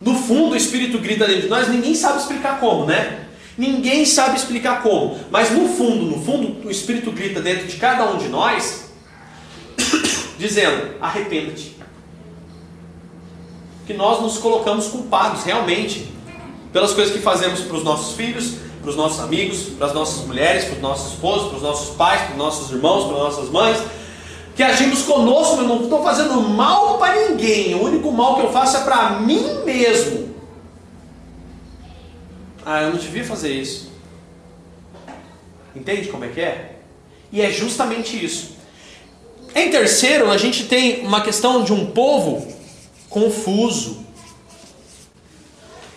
[0.00, 3.26] No fundo, o Espírito grita dentro de nós, ninguém sabe explicar como, né?
[3.58, 8.10] Ninguém sabe explicar como, mas no fundo, no fundo, o Espírito grita dentro de cada
[8.10, 8.90] um de nós,
[10.38, 11.74] dizendo: arrependa-te.
[13.86, 16.12] Que nós nos colocamos culpados, realmente,
[16.72, 18.56] pelas coisas que fazemos para os nossos filhos,
[18.86, 21.96] para os nossos amigos, para as nossas mulheres, para os nossos esposos, para os nossos
[21.96, 23.78] pais, para os nossos irmãos, para as nossas mães,
[24.54, 28.52] que agimos conosco, eu não estou fazendo mal para ninguém, o único mal que eu
[28.52, 30.36] faço é para mim mesmo.
[32.64, 33.90] Ah, eu não devia fazer isso.
[35.74, 36.76] Entende como é que é?
[37.32, 38.54] E é justamente isso.
[39.52, 42.46] Em terceiro, a gente tem uma questão de um povo
[43.10, 44.06] confuso.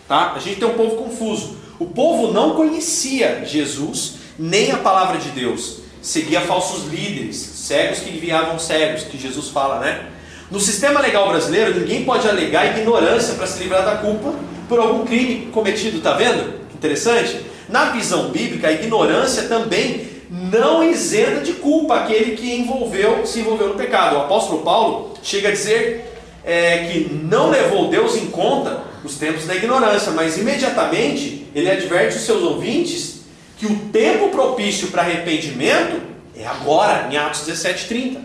[0.08, 0.34] Tá?
[0.34, 1.69] A gente tem um povo confuso.
[1.80, 5.78] O povo não conhecia Jesus nem a palavra de Deus.
[6.02, 10.08] Seguia falsos líderes, cegos que enviavam cegos, que Jesus fala, né?
[10.52, 14.34] No sistema legal brasileiro, ninguém pode alegar ignorância para se livrar da culpa
[14.68, 16.60] por algum crime cometido, tá vendo?
[16.74, 17.40] Interessante?
[17.70, 23.70] Na visão bíblica, a ignorância também não isenta de culpa aquele que envolveu, se envolveu
[23.70, 24.16] no pecado.
[24.16, 26.14] O apóstolo Paulo chega a dizer
[26.44, 32.18] é, que não levou Deus em conta os tempos da ignorância, mas imediatamente ele adverte
[32.18, 33.22] os seus ouvintes
[33.58, 36.02] que o tempo propício para arrependimento
[36.36, 38.22] é agora, em Atos 17:30.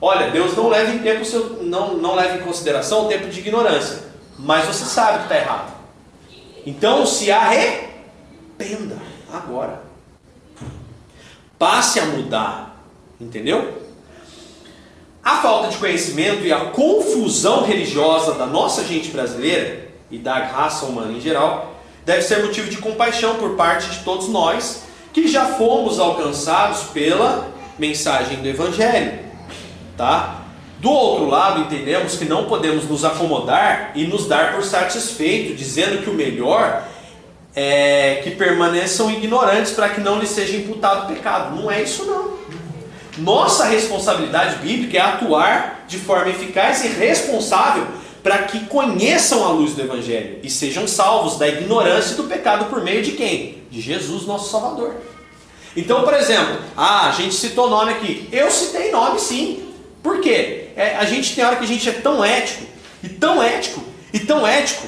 [0.00, 3.40] Olha, Deus não leva em tempo seu, não, não leva em consideração o tempo de
[3.40, 4.04] ignorância,
[4.38, 5.72] mas você sabe que está errado.
[6.64, 8.96] Então se arrependa
[9.32, 9.82] agora.
[11.58, 12.84] Passe a mudar,
[13.20, 13.82] entendeu?
[15.24, 20.86] A falta de conhecimento e a confusão religiosa da nossa gente brasileira e da raça
[20.86, 21.77] humana em geral
[22.08, 27.50] deve ser motivo de compaixão por parte de todos nós que já fomos alcançados pela
[27.78, 29.18] mensagem do Evangelho,
[29.94, 30.40] tá?
[30.78, 36.02] Do outro lado, entendemos que não podemos nos acomodar e nos dar por satisfeito, dizendo
[36.02, 36.82] que o melhor
[37.54, 41.54] é que permaneçam ignorantes para que não lhes seja imputado pecado.
[41.56, 42.38] Não é isso não.
[43.18, 47.86] Nossa responsabilidade bíblica é atuar de forma eficaz e responsável
[48.28, 52.66] para que conheçam a luz do Evangelho e sejam salvos da ignorância e do pecado
[52.66, 53.62] por meio de quem?
[53.70, 54.96] De Jesus, nosso Salvador.
[55.74, 58.28] Então, por exemplo, ah, a gente citou nome aqui.
[58.30, 59.72] Eu citei nome sim.
[60.02, 60.68] Por quê?
[60.76, 62.64] É, a gente tem hora que a gente é tão ético,
[63.02, 64.86] e tão ético, e tão ético,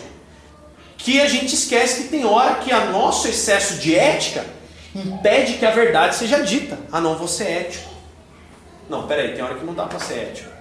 [0.99, 4.45] que a gente esquece que tem hora que o nosso excesso de ética
[4.95, 6.79] impede que a verdade seja dita.
[6.93, 7.89] Ah, não, você é ético.
[8.87, 10.60] Não, peraí, tem hora que não dá para ser ético.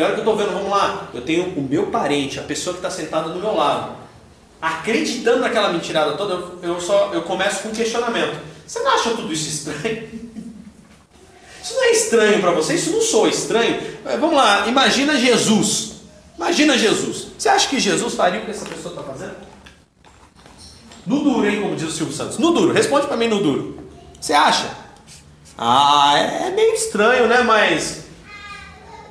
[0.00, 2.72] Tem hora que eu estou vendo, vamos lá, eu tenho o meu parente, a pessoa
[2.72, 3.98] que está sentada do meu lado,
[4.58, 8.40] acreditando naquela mentirada toda, eu, eu, só eu começo com um questionamento.
[8.66, 10.08] Você não acha tudo isso estranho?
[11.62, 12.74] Isso não é estranho para você?
[12.74, 13.78] Isso não sou estranho?
[14.06, 15.96] É, vamos lá, imagina Jesus.
[16.34, 17.26] Imagina Jesus.
[17.36, 19.36] Você acha que Jesus faria o que essa pessoa está fazendo?
[21.06, 21.60] No duro, hein?
[21.60, 22.38] Como diz o Silvio Santos.
[22.38, 23.78] No duro, responde para mim no duro.
[24.18, 24.74] Você acha?
[25.58, 27.42] Ah, é meio estranho, né?
[27.42, 28.09] Mas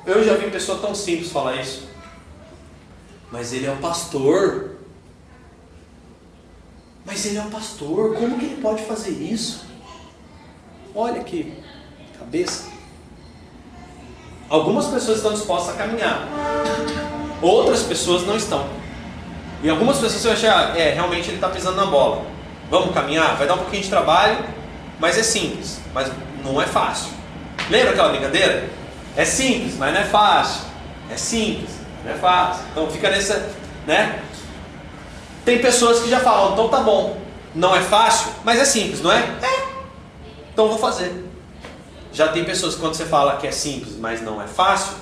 [0.06, 1.88] eu já vi pessoa tão simples falar isso.
[3.30, 4.76] Mas ele é o pastor.
[7.04, 8.14] Mas ele é o pastor.
[8.16, 9.66] Como que ele pode fazer isso?
[10.94, 11.52] Olha que
[12.18, 12.68] cabeça.
[14.48, 16.26] Algumas pessoas estão dispostas a caminhar.
[17.40, 18.68] Outras pessoas não estão.
[19.62, 22.24] E algumas pessoas vão achar, é, realmente ele está pisando na bola.
[22.70, 23.36] Vamos caminhar?
[23.36, 24.44] Vai dar um pouquinho de trabalho,
[24.98, 25.80] mas é simples.
[25.92, 26.10] Mas
[26.44, 27.12] não é fácil.
[27.68, 28.68] Lembra aquela brincadeira?
[29.16, 30.62] É simples, mas não é fácil.
[31.10, 31.70] É simples,
[32.04, 32.64] não é fácil.
[32.70, 33.50] Então fica nessa,
[33.86, 34.22] né?
[35.44, 37.20] Tem pessoas que já falam, então tá bom,
[37.54, 39.20] não é fácil, mas é simples, não é?
[39.20, 39.68] É.
[40.52, 41.26] Então vou fazer.
[42.12, 44.94] Já tem pessoas que quando você fala que é simples, mas não é fácil,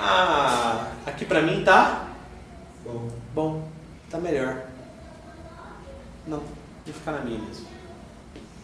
[0.00, 2.06] ah, aqui pra mim tá
[2.84, 3.68] bom, bom,
[4.10, 4.62] tá melhor.
[6.26, 7.66] Não, vou ficar na minha mesmo.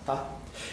[0.04, 0.24] Tá?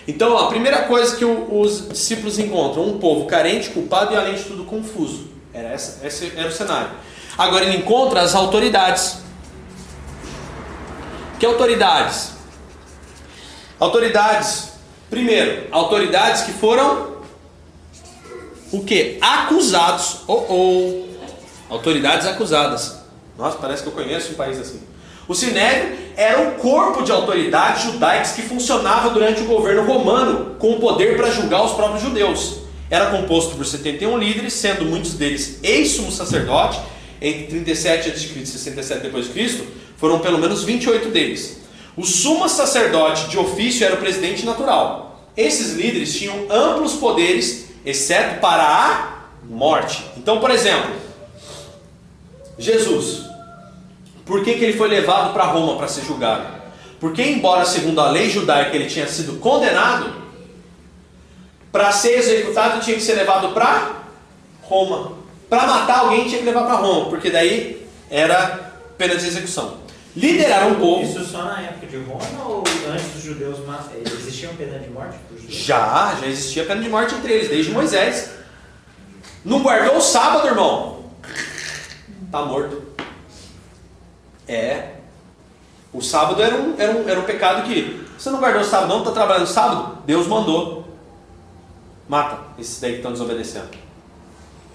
[0.10, 4.44] Então, a primeira coisa que os discípulos encontram, um povo carente, culpado e além de
[4.44, 5.28] tudo confuso.
[5.54, 6.90] Era essa, esse era o cenário.
[7.38, 9.20] Agora ele encontra as autoridades.
[11.38, 12.32] Que autoridades?
[13.80, 14.70] Autoridades.
[15.12, 17.18] Primeiro, autoridades que foram
[18.72, 19.20] o que?
[19.22, 20.22] Acusados.
[20.26, 21.06] Ou oh,
[21.70, 21.74] oh.
[21.76, 22.98] autoridades acusadas.
[23.38, 24.82] Nossa, parece que eu conheço um país assim.
[25.30, 30.72] O Sinédrio era um corpo de autoridades judaicas que funcionava durante o governo romano com
[30.72, 32.62] o poder para julgar os próprios judeus.
[32.90, 36.80] Era composto por 71 líderes, sendo muitos deles ex-sumo sacerdote,
[37.22, 38.40] entre 37 a.C.
[38.40, 39.68] e 67 d.C.,
[39.98, 41.62] foram pelo menos 28 deles.
[41.96, 45.30] O sumo sacerdote de ofício era o presidente natural.
[45.38, 50.04] Esses líderes tinham amplos poderes, exceto para a morte.
[50.18, 50.90] Então, por exemplo,
[52.58, 53.29] Jesus,
[54.30, 56.46] por que, que ele foi levado para Roma para ser julgado?
[57.00, 60.14] Porque, embora segundo a lei judaica ele tinha sido condenado,
[61.72, 64.04] para ser executado tinha que ser levado para
[64.62, 65.14] Roma.
[65.50, 69.78] Para matar alguém tinha que levar para Roma, porque daí era pena de execução.
[70.16, 71.02] Liderar um povo.
[71.02, 73.58] Isso só na época de Roma ou antes dos judeus
[74.16, 75.18] existia pena de morte?
[75.48, 78.30] Já, já existia pena de morte entre eles, desde Moisés.
[79.44, 81.06] Não guardou o sábado, irmão?
[82.32, 82.99] Tá morto.
[84.50, 84.96] É.
[85.94, 88.06] O sábado era um, era um, era um pecado que.
[88.18, 90.00] Você não guardou o sábado, não está trabalhando sábado?
[90.06, 90.86] Deus mandou.
[92.08, 93.70] Mata esses daí que estão desobedecendo.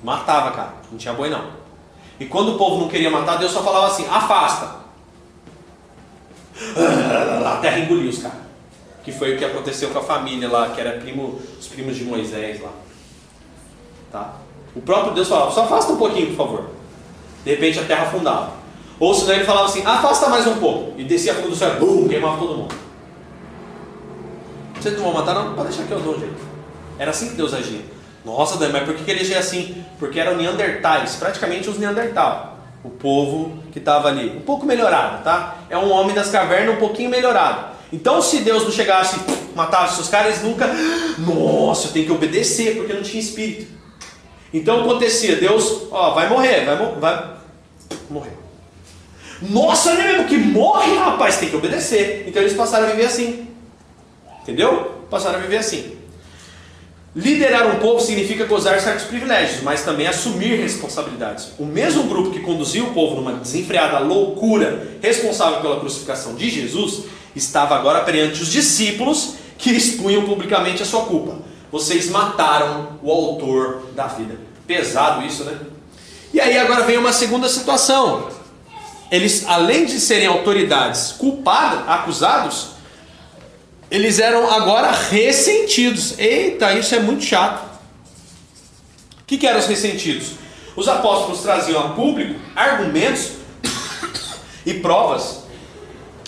[0.02, 0.74] Matava, cara.
[0.90, 1.50] Não tinha boi, não.
[2.18, 4.76] E quando o povo não queria matar, Deus só falava assim: afasta.
[7.44, 8.38] A terra engoliu os caras.
[9.02, 12.04] Que foi o que aconteceu com a família lá, que era primo, os primos de
[12.04, 12.70] Moisés lá.
[14.12, 14.34] Tá?
[14.74, 16.70] O próprio Deus falava: só afasta um pouquinho, por favor.
[17.44, 18.63] De repente a terra afundava.
[19.04, 20.98] Ou senão ele falava assim, afasta mais um pouco.
[20.98, 22.74] E descia fundo do céu, bum, queimava todo mundo.
[24.80, 25.52] Vocês não vão matar, não?
[25.52, 26.36] Pode deixar que eu dou um jeito.
[26.98, 27.82] Era assim que Deus agia.
[28.24, 29.84] Nossa, Dan, mas por que ele agia assim?
[29.98, 32.58] Porque eram neandertais, praticamente os neandertal.
[32.82, 34.38] O povo que estava ali.
[34.38, 35.58] Um pouco melhorado, tá?
[35.68, 37.74] É um homem das cavernas um pouquinho melhorado.
[37.92, 40.66] Então, se Deus não chegasse e matasse os caras, eles nunca.
[41.18, 43.70] Nossa, eu tenho que obedecer, porque não tinha espírito.
[44.50, 47.34] Então acontecia, Deus, ó, vai morrer, vai, vai
[48.08, 48.43] morrer.
[49.50, 52.24] Nossa, não é mesmo que morre, rapaz, tem que obedecer.
[52.26, 53.48] Então eles passaram a viver assim.
[54.42, 55.02] Entendeu?
[55.10, 55.96] Passaram a viver assim.
[57.16, 61.52] Liderar um povo significa gozar certos privilégios, mas também assumir responsabilidades.
[61.58, 67.04] O mesmo grupo que conduziu o povo numa desenfreada loucura responsável pela crucificação de Jesus
[67.36, 71.36] estava agora perante os discípulos que expunham publicamente a sua culpa.
[71.70, 74.36] Vocês mataram o autor da vida.
[74.66, 75.56] Pesado isso, né?
[76.32, 78.28] E aí agora vem uma segunda situação.
[79.10, 82.68] Eles, além de serem autoridades culpadas, acusados,
[83.90, 86.18] eles eram agora ressentidos.
[86.18, 87.62] Eita, isso é muito chato.
[89.20, 90.32] O que, que eram os ressentidos?
[90.76, 93.32] Os apóstolos traziam a público argumentos
[94.66, 95.44] e provas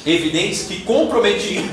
[0.07, 1.69] evidentes que comprometiam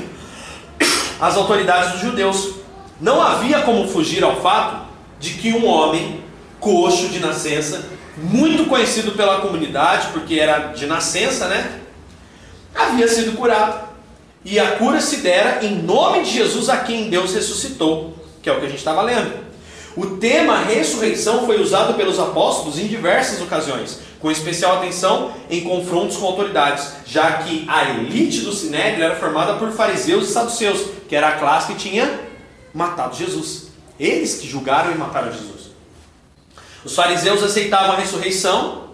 [1.20, 2.54] as autoridades dos judeus.
[3.00, 4.86] Não havia como fugir ao fato
[5.20, 6.22] de que um homem
[6.58, 7.84] coxo de nascença,
[8.16, 11.80] muito conhecido pela comunidade, porque era de nascença, né?
[12.74, 13.88] Havia sido curado.
[14.44, 18.52] E a cura se dera em nome de Jesus a quem Deus ressuscitou, que é
[18.52, 19.44] o que a gente estava lendo.
[19.96, 26.16] O tema ressurreição foi usado pelos apóstolos em diversas ocasiões, com especial atenção em confrontos
[26.16, 31.14] com autoridades, já que a elite do sinédrio era formada por fariseus e saduceus, que
[31.14, 32.20] era a classe que tinha
[32.72, 33.68] matado Jesus.
[33.98, 35.73] Eles que julgaram e mataram Jesus.
[36.84, 38.84] Os fariseus aceitavam a ressurreição,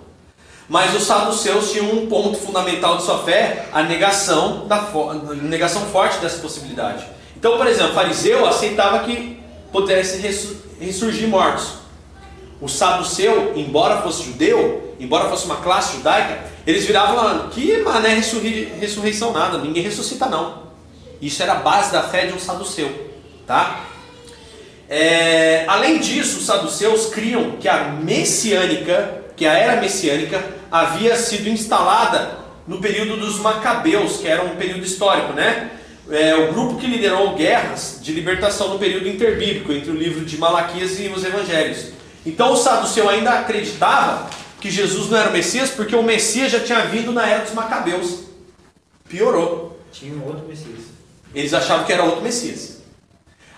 [0.68, 4.80] mas os saduceus tinham um ponto fundamental de sua fé, a negação, da
[5.42, 7.04] negação forte dessa possibilidade.
[7.36, 9.40] Então, por exemplo, o fariseu aceitava que
[9.72, 11.80] pudesse ressu- ressurgir mortos.
[12.60, 18.10] O saduceu, embora fosse judeu, embora fosse uma classe judaica, eles viravam falando, que mané
[18.14, 20.60] ressurri- ressurreição nada, ninguém ressuscita não.
[21.20, 23.10] Isso era a base da fé de um saduceu,
[23.46, 23.80] tá?
[24.92, 31.48] É, além disso, os saduceus criam que a messiânica, que a era messiânica, havia sido
[31.48, 35.70] instalada no período dos macabeus, que era um período histórico, né?
[36.10, 40.36] É, o grupo que liderou guerras de libertação no período interbíblico, entre o livro de
[40.36, 41.92] Malaquias e os evangelhos.
[42.26, 44.28] Então o saduceu ainda acreditava
[44.60, 47.54] que Jesus não era o Messias, porque o Messias já tinha vindo na era dos
[47.54, 48.24] macabeus.
[49.08, 49.80] Piorou.
[49.92, 50.80] Tinha um outro Messias.
[51.32, 52.79] Eles achavam que era outro Messias.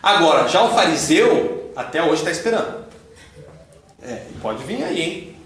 [0.03, 2.84] Agora, já o fariseu, até hoje está esperando.
[4.03, 5.36] É, pode vir aí, hein?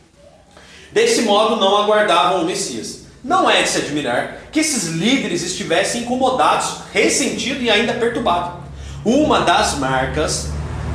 [0.93, 3.03] Desse modo, não aguardavam o Messias.
[3.23, 8.65] Não é de se admirar que esses líderes estivessem incomodados, ressentidos e ainda perturbados.
[9.05, 10.49] Uma das marcas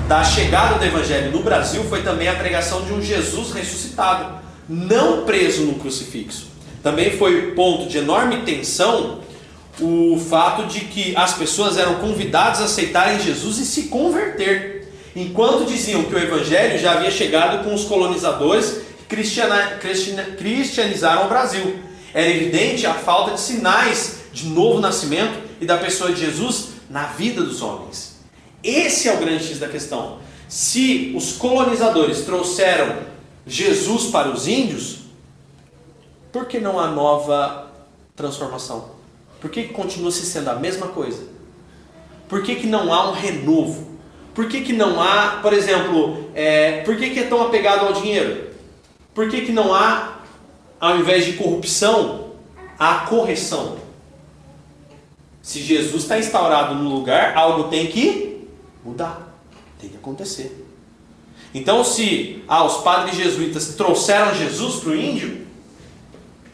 [0.07, 5.23] da chegada do Evangelho no Brasil foi também a pregação de um Jesus ressuscitado, não
[5.25, 6.47] preso num crucifixo.
[6.81, 9.19] Também foi ponto de enorme tensão
[9.79, 15.65] o fato de que as pessoas eram convidadas a aceitarem Jesus e se converter, enquanto
[15.65, 19.15] diziam que o Evangelho já havia chegado com os colonizadores que
[20.37, 21.79] cristianizaram o Brasil.
[22.13, 27.05] Era evidente a falta de sinais de novo nascimento e da pessoa de Jesus na
[27.07, 28.19] vida dos homens.
[28.63, 30.19] Esse é o grande X da questão.
[30.47, 32.97] Se os colonizadores trouxeram
[33.47, 34.99] Jesus para os índios,
[36.31, 37.71] por que não há nova
[38.15, 39.00] transformação?
[39.41, 41.23] Por que, que continua se sendo a mesma coisa?
[42.29, 43.89] Por que, que não há um renovo?
[44.35, 47.93] Por que, que não há, por exemplo, é, por que, que é tão apegado ao
[47.93, 48.49] dinheiro?
[49.13, 50.19] Por que, que não há,
[50.79, 52.31] ao invés de corrupção,
[52.79, 53.79] a correção?
[55.41, 58.47] Se Jesus está instaurado no lugar, algo tem que
[58.85, 59.35] mudar,
[59.79, 60.65] tem que acontecer.
[61.53, 65.45] Então, se ah, os padres jesuítas trouxeram Jesus para o índio,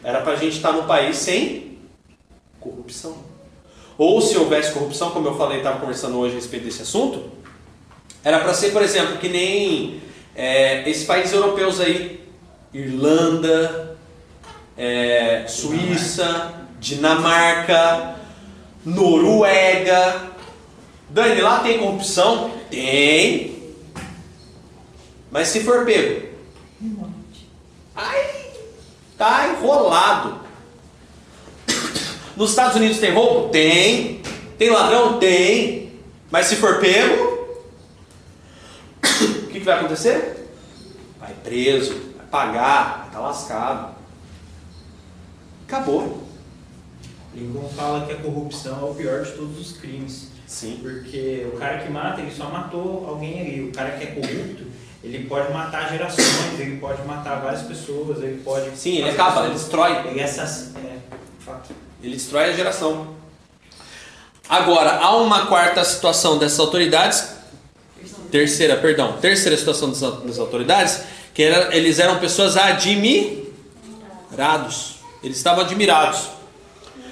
[0.02, 1.67] era para a gente estar num país sem
[2.88, 3.16] corrupção.
[3.98, 7.30] Ou se houvesse corrupção, como eu falei, estava conversando hoje a respeito desse assunto,
[8.24, 10.00] era para ser, por exemplo, que nem
[10.34, 12.26] é, esses países europeus aí,
[12.72, 13.98] Irlanda,
[14.76, 18.16] é, Suíça, Dinamarca,
[18.84, 20.28] Noruega.
[21.10, 22.52] Dani, lá tem corrupção?
[22.70, 23.74] Tem.
[25.30, 26.28] Mas se for pego,
[27.94, 28.50] ai,
[29.16, 30.47] tá enrolado.
[32.38, 33.48] Nos Estados Unidos tem roubo?
[33.48, 34.22] Tem.
[34.56, 35.18] Tem ladrão?
[35.18, 35.92] Tem.
[36.30, 37.48] Mas se for pego,
[39.02, 40.48] o que, que vai acontecer?
[41.18, 43.94] Vai preso, vai pagar, vai estar lascado.
[45.66, 46.22] Acabou.
[47.34, 50.28] Lincoln fala que a corrupção é o pior de todos os crimes.
[50.46, 50.78] Sim.
[50.80, 53.68] Porque o cara que mata, ele só matou alguém ali.
[53.68, 54.64] O cara que é corrupto,
[55.02, 58.76] ele pode matar gerações, ele pode matar várias pessoas, ele pode.
[58.78, 60.08] Sim, ele acaba, ele pessoas- destrói.
[60.08, 60.98] Ele é assass- é,
[61.40, 61.70] fato.
[62.02, 63.16] Ele destrói a geração.
[64.48, 67.36] Agora, há uma quarta situação dessas autoridades,
[68.30, 71.00] terceira, perdão, terceira situação das, autoridades,
[71.34, 73.48] que era, eles eram pessoas admirados.
[75.22, 76.28] Eles estavam admirados.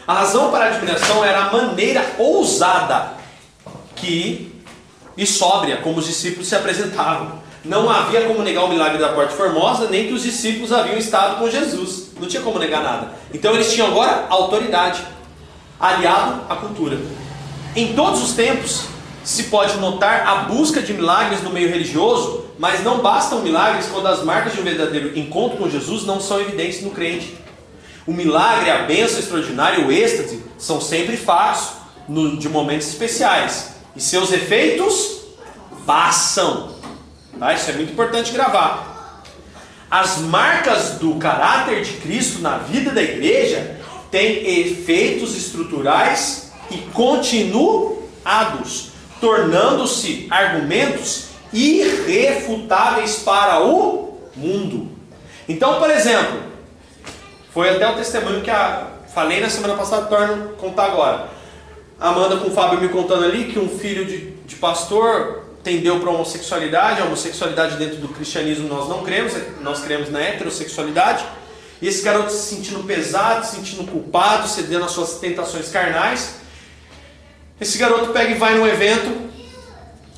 [0.06, 3.14] A razão para a admiração era a maneira ousada
[3.96, 4.54] que
[5.16, 7.42] e sóbria como os discípulos se apresentavam.
[7.66, 11.40] Não havia como negar o milagre da porta formosa, nem que os discípulos haviam estado
[11.40, 12.12] com Jesus.
[12.18, 13.12] Não tinha como negar nada.
[13.34, 15.02] Então eles tinham agora autoridade,
[15.80, 16.96] aliado à cultura.
[17.74, 18.84] Em todos os tempos
[19.24, 24.06] se pode notar a busca de milagres no meio religioso, mas não bastam milagres quando
[24.06, 27.36] as marcas de um verdadeiro encontro com Jesus não são evidentes no crente.
[28.06, 31.70] O milagre, a bênção extraordinária, o êxtase são sempre fatos
[32.38, 33.74] de momentos especiais.
[33.96, 35.22] E seus efeitos
[35.84, 36.75] passam.
[37.38, 37.52] Tá?
[37.54, 39.22] Isso é muito importante gravar.
[39.90, 43.78] As marcas do caráter de Cristo na vida da igreja
[44.10, 54.90] têm efeitos estruturais e continuados, tornando-se argumentos irrefutáveis para o mundo.
[55.48, 56.42] Então, por exemplo,
[57.54, 61.28] foi até o testemunho que a, falei na semana passada, torno contar agora.
[61.98, 66.10] Amanda com o Fábio me contando ali que um filho de, de pastor tendeu para
[66.10, 67.02] a homossexualidade.
[67.02, 71.24] A homossexualidade dentro do cristianismo nós não cremos, nós cremos na heterossexualidade.
[71.82, 76.36] E esse garoto se sentindo pesado, se sentindo culpado, cedendo às suas tentações carnais.
[77.60, 79.26] Esse garoto pega e vai num evento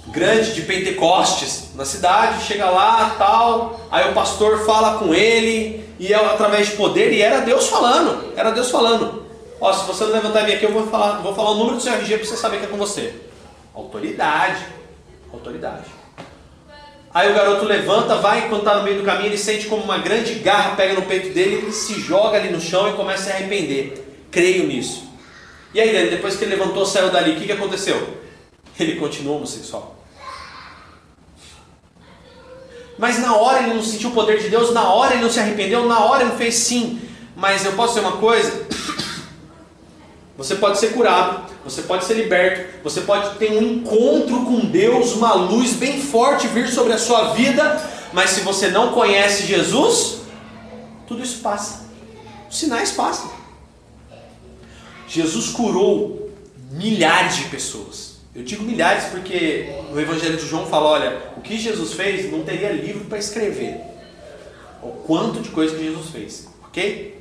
[0.09, 6.12] grande de Pentecostes na cidade, chega lá, tal, aí o pastor fala com ele, e
[6.12, 9.26] é através de poder, e era Deus falando, era Deus falando.
[9.61, 11.82] Ó, se você não levantar vir aqui, eu vou falar, vou falar o número do
[11.82, 13.14] seu RG para você saber que é com você.
[13.74, 14.77] Autoridade.
[15.32, 15.84] Autoridade.
[17.12, 19.98] Aí o garoto levanta, vai, enquanto está no meio do caminho, ele sente como uma
[19.98, 23.34] grande garra pega no peito dele, ele se joga ali no chão e começa a
[23.34, 24.26] arrepender.
[24.30, 25.08] Creio nisso.
[25.72, 28.18] E aí, Dani, depois que ele levantou, saiu dali, o que, que aconteceu?
[28.78, 29.96] Ele continua homossexual.
[32.98, 35.38] Mas na hora ele não sentiu o poder de Deus, na hora ele não se
[35.38, 37.00] arrependeu, na hora ele não fez sim.
[37.36, 38.66] Mas eu posso dizer uma coisa?
[40.36, 45.12] Você pode ser curado, você pode ser liberto, você pode ter um encontro com Deus,
[45.12, 50.20] uma luz bem forte vir sobre a sua vida, mas se você não conhece Jesus,
[51.06, 51.86] tudo isso passa.
[52.50, 53.30] Os sinais passam.
[55.06, 56.30] Jesus curou
[56.70, 58.18] milhares de pessoas.
[58.34, 62.44] Eu digo milhares porque no Evangelho de João fala: olha, o que Jesus fez não
[62.44, 63.80] teria livro para escrever.
[64.82, 67.17] O quanto de coisa que Jesus fez, ok?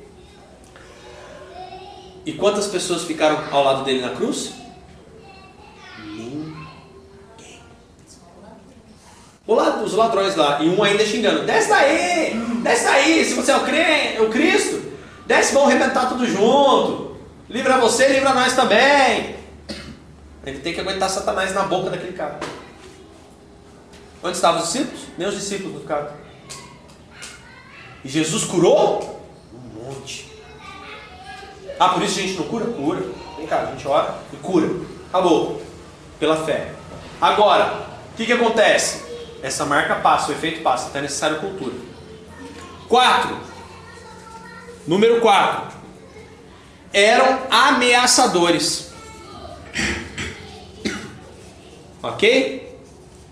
[2.28, 4.52] E quantas pessoas ficaram ao lado dele na cruz?
[5.98, 6.54] Ninguém.
[9.46, 13.56] Lado- Os ladrões lá, e um ainda xingando: desce daí, desce daí, se você é
[13.56, 14.92] o, crente, o Cristo,
[15.26, 17.16] desce, vamos arrebentar tudo junto.
[17.48, 19.36] Livra você, livra nós também.
[20.44, 22.38] Ele tem que aguentar Satanás na boca daquele cara.
[24.22, 25.00] Onde estavam os discípulos?
[25.18, 26.14] Os discípulos do cara.
[28.04, 29.18] E Jesus curou?
[29.54, 30.27] Um monte.
[31.78, 32.66] Ah, por isso a gente não cura?
[32.66, 33.02] Cura.
[33.36, 34.68] Vem cá, a gente ora e cura.
[35.08, 35.62] Acabou.
[36.18, 36.72] Pela fé.
[37.20, 39.04] Agora, o que, que acontece?
[39.42, 41.74] Essa marca passa, o efeito passa, então é necessário cultura.
[42.88, 43.38] Quatro.
[44.86, 45.78] Número 4.
[46.92, 48.90] Eram ameaçadores.
[52.02, 52.78] Ok?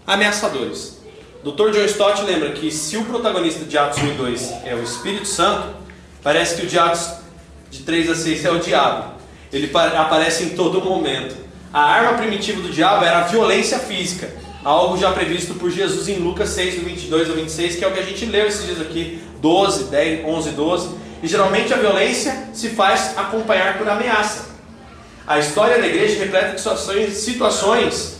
[0.07, 0.99] Ameaçadores.
[1.43, 1.71] Dr.
[1.71, 5.27] John Stott lembra que se o protagonista de Atos 1 e 2 é o Espírito
[5.27, 5.77] Santo,
[6.23, 7.09] parece que o de Atos
[7.79, 9.15] de 3 a 6 é o diabo.
[9.53, 11.35] Ele pa- aparece em todo momento.
[11.73, 14.29] A arma primitiva do diabo era a violência física,
[14.65, 17.93] algo já previsto por Jesus em Lucas 6, do 22 ao 26, que é o
[17.93, 20.89] que a gente leu esses dias aqui, 12, 10, 11, 12.
[21.23, 24.47] E geralmente a violência se faz acompanhar por ameaça.
[25.27, 26.61] A história da igreja repleta de
[27.15, 28.17] situações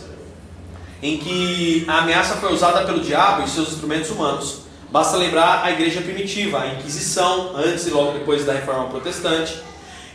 [1.01, 4.61] em que a ameaça foi usada pelo diabo e seus instrumentos humanos.
[4.89, 9.61] Basta lembrar a igreja primitiva, a Inquisição, antes e logo depois da Reforma Protestante,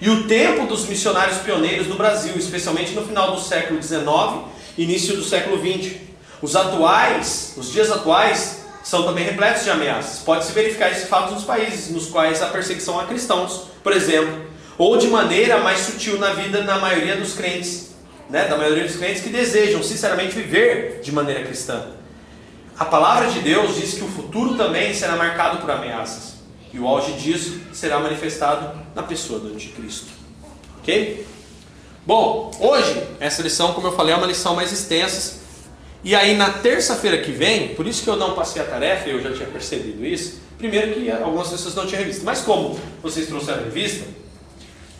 [0.01, 5.16] e o tempo dos missionários pioneiros no Brasil, especialmente no final do século XIX início
[5.16, 5.97] do século XX.
[6.40, 10.20] Os atuais, os dias atuais, são também repletos de ameaças.
[10.20, 14.44] Pode-se verificar esse fato nos países nos quais a perseguição a cristãos, por exemplo,
[14.77, 17.90] ou de maneira mais sutil na vida na maioria dos crentes,
[18.28, 21.86] né, da maioria dos crentes que desejam sinceramente viver de maneira cristã.
[22.83, 26.35] A palavra de Deus diz que o futuro também será marcado por ameaças.
[26.73, 30.09] E o auge disso será manifestado na pessoa do anticristo.
[30.81, 31.25] Ok?
[32.05, 35.43] Bom, hoje essa lição, como eu falei, é uma lição mais extensa.
[36.03, 39.23] E aí na terça-feira que vem, por isso que eu não passei a tarefa, eu
[39.23, 40.41] já tinha percebido isso.
[40.59, 44.05] Primeiro que algumas pessoas não tinham revista, mas como vocês trouxeram a revista,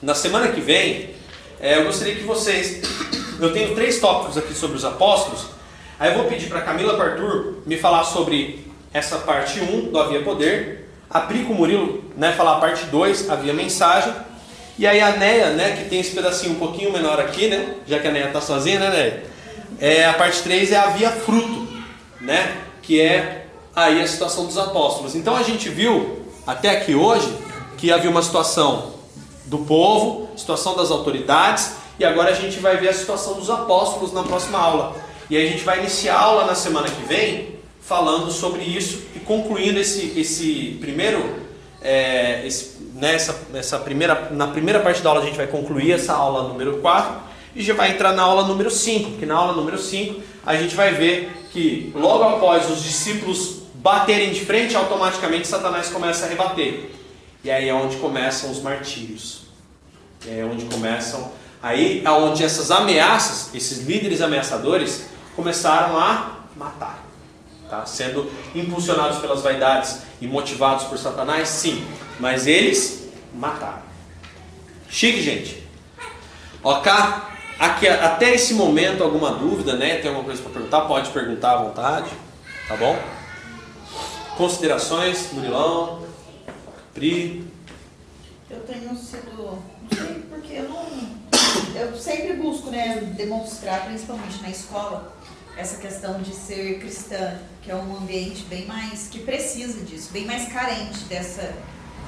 [0.01, 1.17] na semana que vem,
[1.59, 2.81] é, eu gostaria que vocês.
[3.41, 5.47] Eu tenho três tópicos aqui sobre os apóstolos.
[5.99, 10.23] Aí eu vou pedir para Camila Partur me falar sobre essa parte 1 do Havia
[10.23, 10.89] Poder.
[11.09, 14.13] A Pri com o Murilo né, falar a parte 2, Havia Mensagem.
[14.79, 17.77] E aí a Neia, né, que tem esse pedacinho um pouquinho menor aqui, né?
[17.87, 19.25] Já que a Neia está sozinha, né, Neia?
[19.79, 21.69] É, a parte 3 é Havia Fruto,
[22.21, 22.57] né?
[22.83, 25.15] Que é aí a situação dos apóstolos.
[25.15, 27.33] Então a gente viu até aqui hoje
[27.77, 28.93] que havia uma situação
[29.47, 34.13] do povo, situação das autoridades, e agora a gente vai ver a situação dos apóstolos
[34.13, 34.97] na próxima aula.
[35.33, 39.05] E aí a gente vai iniciar a aula na semana que vem falando sobre isso
[39.17, 41.25] e concluindo esse, esse primeiro,
[41.81, 46.13] é, esse, nessa, nessa primeira, na primeira parte da aula a gente vai concluir essa
[46.13, 47.15] aula número 4
[47.57, 50.75] e já vai entrar na aula número 5, que na aula número 5 a gente
[50.75, 56.91] vai ver que logo após os discípulos baterem de frente, automaticamente Satanás começa a rebater.
[57.43, 59.45] E aí é onde começam os martírios.
[60.29, 61.33] É onde começam.
[61.63, 67.05] Aí é onde essas ameaças, esses líderes ameaçadores, começaram a matar.
[67.69, 67.87] Tá?
[67.87, 71.87] Sendo impulsionados pelas vaidades e motivados por Satanás, sim.
[72.21, 73.83] Mas eles mataram.
[74.89, 75.67] Chique, gente.
[76.63, 76.93] Ok?
[77.59, 79.97] Aqui, até esse momento, alguma dúvida, né?
[79.97, 80.81] Tem alguma coisa para perguntar?
[80.83, 82.11] Pode perguntar à vontade.
[82.69, 82.99] Tá bom?
[84.37, 86.03] Considerações, Murilão,
[86.95, 87.47] Pri.
[88.51, 89.63] Eu tenho sido.
[89.83, 91.23] Não sei porque eu não.
[91.75, 95.13] Eu sempre busco, né, demonstrar, principalmente na escola,
[95.63, 99.09] essa questão de ser cristã, que é um ambiente bem mais.
[99.09, 101.55] que precisa disso, bem mais carente dessa,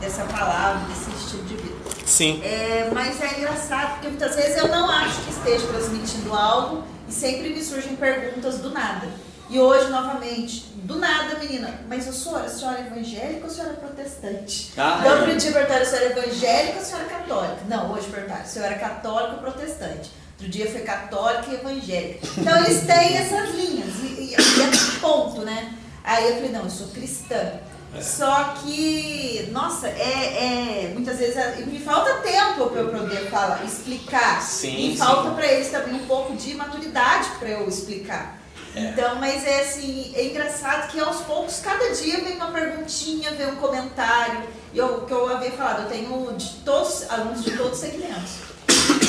[0.00, 1.74] dessa palavra, desse estilo de vida.
[2.04, 2.42] Sim.
[2.42, 7.12] É, mas é engraçado, porque muitas vezes eu não acho que esteja transmitindo algo e
[7.12, 9.08] sempre me surgem perguntas do nada.
[9.48, 13.50] E hoje, novamente, do nada, menina, mas a senhora, a senhora é evangélica ou a
[13.50, 14.72] senhora é protestante?
[14.76, 15.12] Ah, é.
[15.12, 17.56] outro dia perguntaram, a senhora é evangélica ou a senhora é católica?
[17.68, 20.10] Não, hoje perguntaram, a senhora é católica ou protestante?
[20.44, 22.28] Outro dia foi católica e evangélica.
[22.36, 25.72] Então eles têm essas linhas, e, e, é ponto, né?
[26.02, 27.60] Aí eu falei, não, eu sou cristã.
[27.94, 28.02] É.
[28.02, 33.64] Só que, nossa, é, é muitas vezes é- me falta tempo para eu poder falar,
[33.64, 34.42] explicar.
[34.42, 38.38] Sim, e falta para eles também um pouco de maturidade para eu explicar.
[38.74, 38.80] É.
[38.80, 43.46] Então, mas é assim, é engraçado que aos poucos, cada dia vem uma perguntinha, vem
[43.46, 44.42] um comentário.
[44.74, 48.53] E o que eu havia falado, eu tenho de todos, alunos de todos os segmentos.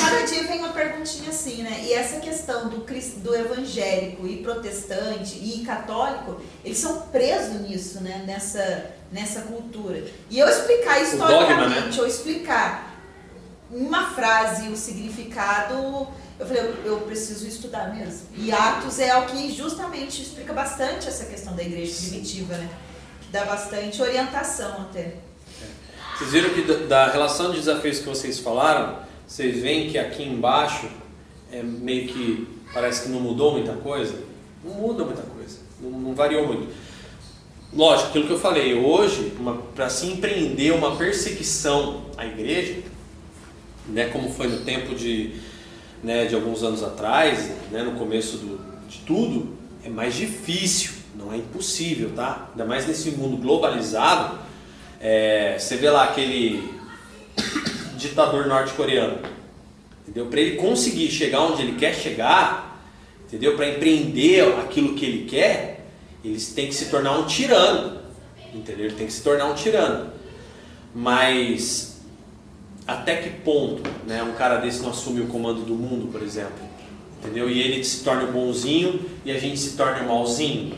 [0.08, 1.80] Cada dia vem uma perguntinha assim, né?
[1.82, 8.22] E essa questão do, do evangélico e protestante e católico, eles são presos nisso, né?
[8.24, 10.04] Nessa, nessa cultura.
[10.30, 11.02] E eu explicar dogma, né?
[11.02, 13.00] historicamente, ou explicar
[13.68, 16.06] uma frase, o significado,
[16.38, 18.28] eu falei, eu, eu preciso estudar mesmo.
[18.36, 22.68] E Atos é o que justamente explica bastante essa questão da igreja primitiva, né?
[23.22, 25.14] Que dá bastante orientação até.
[26.16, 30.22] Vocês viram que da, da relação de desafios que vocês falaram, vocês veem que aqui
[30.22, 30.88] embaixo
[31.50, 34.14] é meio que parece que não mudou muita coisa?
[34.64, 36.72] Não muda muita coisa, não, não variou muito.
[37.72, 39.32] Lógico, aquilo que eu falei, hoje,
[39.74, 42.82] para se empreender uma perseguição à igreja,
[43.88, 45.34] né, como foi no tempo de,
[46.02, 51.32] né, de alguns anos atrás, né, no começo do, de tudo, é mais difícil, não
[51.32, 52.48] é impossível, tá?
[52.50, 54.38] Ainda mais nesse mundo globalizado,
[55.00, 56.75] é, você vê lá aquele
[57.96, 59.18] ditador norte-coreano,
[60.02, 60.26] entendeu?
[60.26, 62.82] Para ele conseguir chegar onde ele quer chegar,
[63.26, 63.56] entendeu?
[63.56, 65.86] Para empreender aquilo que ele quer,
[66.24, 68.00] ele tem que se tornar um tirano,
[68.54, 68.86] entendeu?
[68.86, 70.10] Ele tem que se tornar um tirano.
[70.94, 72.00] Mas
[72.86, 76.54] até que ponto, né, um cara desse não assume o comando do mundo, por exemplo,
[77.18, 77.50] entendeu?
[77.50, 80.72] E ele se torna bonzinho e a gente se torna malzinho,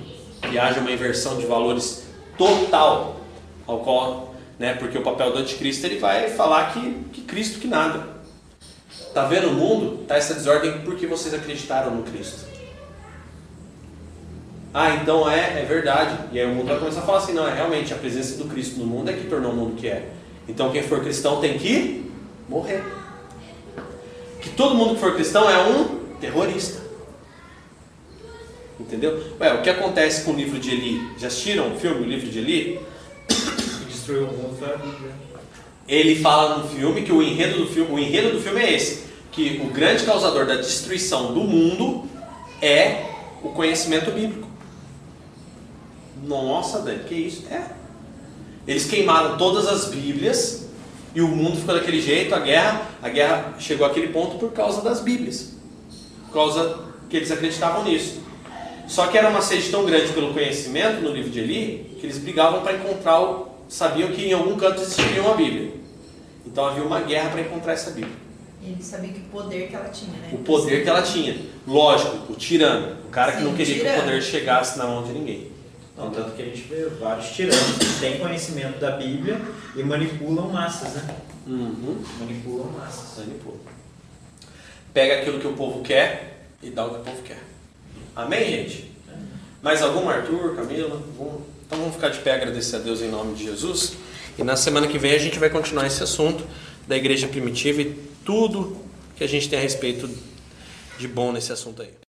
[0.51, 3.21] e haja uma inversão de valores total
[3.67, 4.28] ao qual,
[4.59, 8.19] né, porque o papel do anticristo ele vai falar que, que Cristo que nada.
[9.15, 10.05] Tá vendo o mundo?
[10.07, 12.47] Tá essa desordem porque vocês acreditaram no Cristo.
[14.75, 16.17] Ah, então é, é verdade.
[16.33, 18.45] E aí o mundo vai começar a falar assim, não, é realmente a presença do
[18.45, 20.11] Cristo no mundo é que tornou o mundo que é.
[20.47, 22.11] Então quem for cristão tem que
[22.49, 22.83] morrer.
[24.41, 26.81] Que todo mundo que for cristão é um terrorista.
[28.79, 29.21] Entendeu?
[29.41, 31.01] Ué, o que acontece com o livro de Eli?
[31.19, 32.81] Já assistiram o filme, o livro de Eli?
[35.87, 39.05] Ele fala no filme que o enredo do filme, o enredo do filme é esse,
[39.33, 42.09] que o grande causador da destruição do mundo
[42.61, 43.07] é
[43.43, 44.49] o conhecimento bíblico.
[46.23, 47.47] Nossa, Dani, que isso?
[47.51, 47.63] É.
[48.67, 50.69] Eles queimaram todas as Bíblias
[51.15, 54.83] e o mundo ficou daquele jeito, a guerra, a guerra chegou àquele ponto por causa
[54.83, 55.55] das Bíblias.
[56.27, 58.21] Por causa que eles acreditavam nisso.
[58.87, 62.19] Só que era uma sede tão grande pelo conhecimento no livro de Eli que eles
[62.19, 65.73] brigavam para encontrar, o, sabiam que em algum canto existiria uma Bíblia.
[66.47, 68.17] Então havia uma guerra para encontrar essa Bíblia.
[68.63, 70.31] E ele sabia que o poder que ela tinha, né?
[70.33, 71.39] O poder que ela tinha.
[71.67, 74.03] Lógico, o tirano, o cara que Sim, não queria que o tirano.
[74.03, 75.53] poder chegasse na mão de ninguém.
[75.97, 79.41] Não, tanto que a gente vê vários tiranos que têm conhecimento da Bíblia
[79.75, 81.17] e manipulam massas, né?
[81.47, 82.03] Uhum.
[82.21, 83.19] Manipulam massas.
[83.19, 83.57] Manipula.
[84.95, 87.43] Pega aquilo que o povo quer e dá o que o povo quer.
[88.15, 88.93] Amém, gente?
[89.61, 91.03] Mais algum, Arthur, Camila?
[91.69, 93.93] Então vamos ficar de pé agradecer a Deus em nome de Jesus.
[94.39, 96.43] E na semana que vem a gente vai continuar esse assunto
[96.87, 98.75] da igreja primitiva e tudo
[99.15, 100.09] que a gente tem a respeito
[100.99, 102.08] de bom nesse assunto aí.